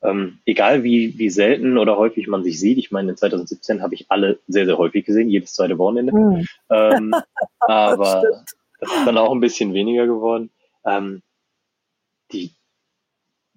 [0.02, 3.94] ähm, egal wie, wie selten oder häufig man sich sieht, ich meine, in 2017 habe
[3.94, 6.12] ich alle sehr, sehr häufig gesehen, jedes zweite Wochenende.
[6.12, 6.46] Hm.
[6.70, 7.14] Ähm,
[7.60, 8.50] aber stimmt.
[8.80, 10.50] das ist dann auch ein bisschen weniger geworden.
[10.84, 11.22] Ähm,
[12.32, 12.52] die,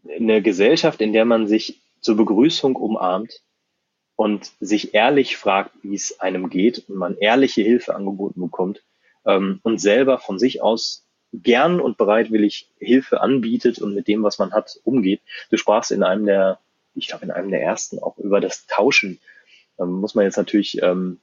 [0.06, 3.42] eine Gesellschaft, in der man sich zur Begrüßung umarmt
[4.16, 8.84] und sich ehrlich fragt, wie es einem geht und man ehrliche Hilfe angeboten bekommt
[9.26, 11.03] ähm, und selber von sich aus
[11.34, 15.22] gern und bereitwillig Hilfe anbietet und mit dem, was man hat, umgeht.
[15.50, 16.60] Du sprachst in einem der,
[16.96, 19.20] ich glaube in einem der ersten auch über das Tauschen.
[19.80, 21.20] Ähm, muss man jetzt natürlich ähm,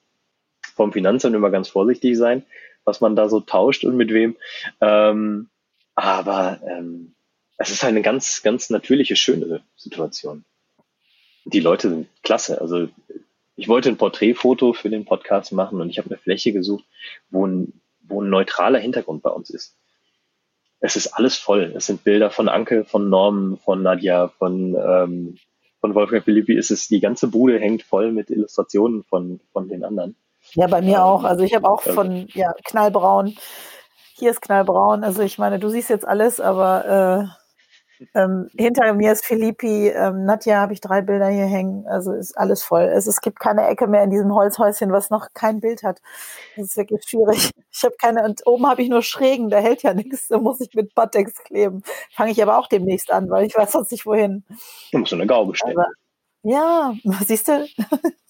[0.75, 2.45] vom Finanzamt immer ganz vorsichtig sein,
[2.85, 4.37] was man da so tauscht und mit wem.
[4.81, 5.49] Ähm,
[5.95, 7.15] aber ähm,
[7.57, 10.45] es ist eine ganz, ganz natürliche, schöne Situation.
[11.45, 12.61] Die Leute sind klasse.
[12.61, 12.89] Also
[13.57, 16.85] ich wollte ein Porträtfoto für den Podcast machen und ich habe eine Fläche gesucht,
[17.31, 19.77] wo ein, wo ein neutraler Hintergrund bei uns ist.
[20.81, 21.73] Es ist alles voll.
[21.77, 25.37] Es sind Bilder von Anke, von Norm, von Nadja, von, ähm,
[25.81, 26.57] von Wolfgang Philippi.
[26.57, 30.17] Es ist, die ganze Bude hängt voll mit Illustrationen von, von den anderen.
[30.55, 31.25] Ja, bei mir Ähm, auch.
[31.25, 33.37] Also ich habe auch ähm, von ja, knallbraun.
[34.15, 35.05] Hier ist knallbraun.
[35.05, 37.40] Also ich meine, du siehst jetzt alles, aber äh,
[38.15, 39.89] ähm, hinter mir ist Philippi.
[39.89, 41.87] Ähm, Nadja habe ich drei Bilder hier hängen.
[41.87, 42.83] Also ist alles voll.
[42.83, 46.01] Es, es gibt keine Ecke mehr in diesem Holzhäuschen, was noch kein Bild hat.
[46.57, 47.51] Das ist wirklich schwierig.
[47.73, 50.27] Ich habe keine, und oben habe ich nur Schrägen, da hält ja nichts.
[50.27, 51.85] Da muss ich mit Pattex kleben.
[52.17, 54.45] Fange ich aber auch demnächst an, weil ich weiß sonst nicht wohin.
[54.91, 55.79] Du musst so eine Gaube stellen.
[55.79, 55.87] Aber
[56.43, 56.95] ja,
[57.25, 57.67] siehst du,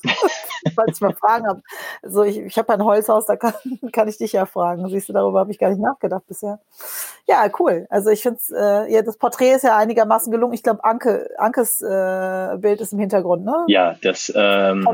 [0.74, 1.62] falls ich mal Fragen habe.
[2.02, 3.54] So, ich, ich habe ein Holzhaus, da kann,
[3.92, 4.88] kann ich dich ja fragen.
[4.88, 6.60] Siehst du, darüber habe ich gar nicht nachgedacht bisher.
[7.26, 7.86] Ja, cool.
[7.90, 10.54] Also ich finde äh, ja, das Porträt ist ja einigermaßen gelungen.
[10.54, 13.64] Ich glaube, Anke, Ankes äh, Bild ist im Hintergrund, ne?
[13.68, 14.86] Ja, das ähm.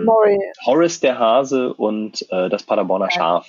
[0.67, 3.11] Horace der Hase und äh, das Paderborner Ja.
[3.11, 3.49] Schaf.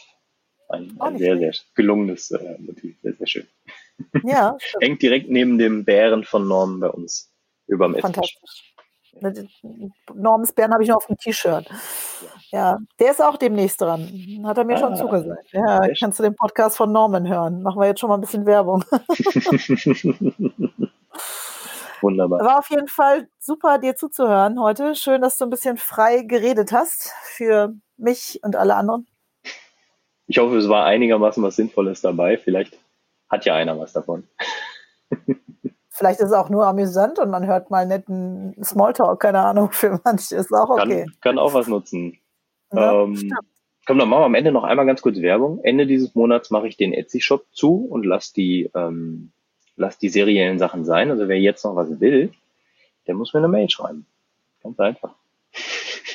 [0.70, 2.97] Ein, ein sehr, sehr gelungenes äh, Motiv.
[3.01, 3.47] Sehr, sehr schön.
[4.24, 4.57] Ja.
[4.82, 7.32] Hängt direkt neben dem Bären von Norm bei uns
[7.68, 8.38] überm Esstisch.
[9.20, 9.61] Fantastisch.
[10.13, 11.68] Normens Bären habe ich noch auf dem T-Shirt.
[12.51, 14.07] Ja, der ist auch demnächst dran.
[14.45, 15.51] Hat er mir schon Ah, zugesagt.
[15.51, 17.61] Ja, sehr kannst du den Podcast von Norman hören.
[17.61, 18.84] Machen wir jetzt schon mal ein bisschen Werbung.
[22.01, 22.39] Wunderbar.
[22.45, 24.95] War auf jeden Fall super, dir zuzuhören heute.
[24.95, 29.07] Schön, dass du ein bisschen frei geredet hast für mich und alle anderen.
[30.28, 32.38] Ich hoffe, es war einigermaßen was Sinnvolles dabei.
[32.38, 32.78] Vielleicht
[33.30, 34.28] hat ja einer was davon.
[35.97, 39.99] Vielleicht ist es auch nur amüsant und man hört mal netten Smalltalk, keine Ahnung, für
[40.03, 41.05] manche ist auch okay.
[41.05, 42.19] Kann, kann auch was nutzen.
[42.71, 43.33] Ja, ähm, stimmt.
[43.87, 45.59] komm, dann machen wir am Ende noch einmal ganz kurz Werbung.
[45.63, 49.31] Ende dieses Monats mache ich den Etsy-Shop zu und lass die, ähm,
[49.75, 51.09] lass die seriellen Sachen sein.
[51.09, 52.31] Also wer jetzt noch was will,
[53.07, 54.05] der muss mir eine Mail schreiben.
[54.61, 55.15] Ganz einfach.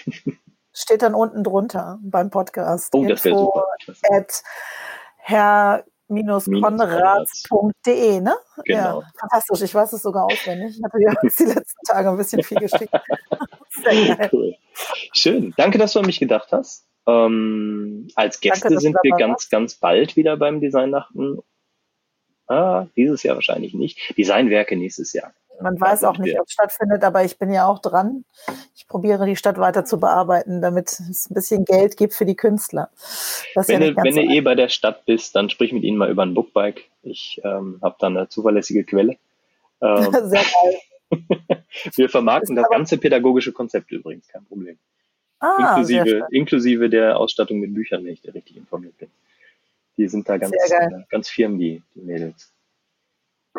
[0.73, 2.95] Steht dann unten drunter beim Podcast.
[2.95, 3.65] Oh, das wäre super.
[4.13, 4.45] At
[6.17, 8.35] herr-konrads.de, ne?
[8.65, 9.01] Genau.
[9.01, 9.63] Ja, fantastisch.
[9.63, 10.77] Ich weiß es sogar auswendig.
[10.77, 12.93] Ich hatte dir jetzt die letzten Tage ein bisschen viel geschickt.
[13.71, 14.31] Sehr geil.
[14.33, 14.55] cool.
[15.13, 15.55] Schön.
[15.57, 16.87] Danke, dass du an mich gedacht hast.
[17.07, 21.39] Ähm, als Gäste Danke, sind wir ganz, ganz bald wieder beim Designnachten.
[22.47, 24.17] Ah, dieses Jahr wahrscheinlich nicht.
[24.17, 25.33] Designwerke nächstes Jahr.
[25.61, 28.25] Man weiß auch nicht, ob es stattfindet, aber ich bin ja auch dran.
[28.75, 32.37] Ich probiere die Stadt weiter zu bearbeiten, damit es ein bisschen Geld gibt für die
[32.37, 32.91] Künstler.
[33.55, 35.85] Das Wenn, ja du, wenn so du eh bei der Stadt bist, dann sprich mit
[35.85, 36.89] ihnen mal über ein Bookbike.
[37.03, 39.17] Ich ähm, habe da eine zuverlässige Quelle.
[39.81, 40.81] Ähm, Sehr geil.
[41.97, 44.79] wir vermarkten das ganze pädagogische Konzept übrigens, kein Problem.
[45.39, 49.11] Ah, inklusive, inklusive der Ausstattung mit Büchern, wenn ich da richtig informiert bin.
[49.97, 52.53] Die sind da ganz, äh, ganz firm, die, die Mädels.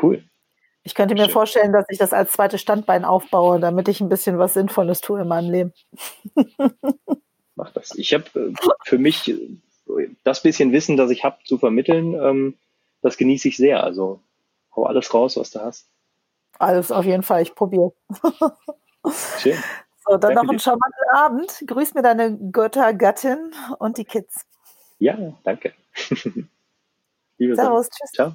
[0.02, 0.24] Cool.
[0.84, 1.32] Ich könnte mir Schön.
[1.32, 5.22] vorstellen, dass ich das als zweites Standbein aufbaue, damit ich ein bisschen was Sinnvolles tue
[5.22, 5.74] in meinem Leben.
[7.56, 7.96] Mach das.
[7.96, 8.54] Ich habe äh,
[8.84, 9.34] für mich
[10.24, 12.58] das bisschen Wissen, das ich habe, zu vermitteln, ähm,
[13.02, 13.84] das genieße ich sehr.
[13.84, 14.22] Also
[14.76, 15.88] hau alles raus, was du hast.
[16.60, 17.94] Alles auf jeden Fall, ich probiere.
[19.40, 19.58] Schön.
[20.06, 21.64] So, dann Danke noch einen charmanten Abend.
[21.66, 24.46] Grüß mir deine Göttergattin und die Kids.
[25.00, 25.74] Ja, danke.
[27.38, 27.56] Liebe.
[27.56, 28.12] Servus, tschüss.
[28.12, 28.34] Ciao.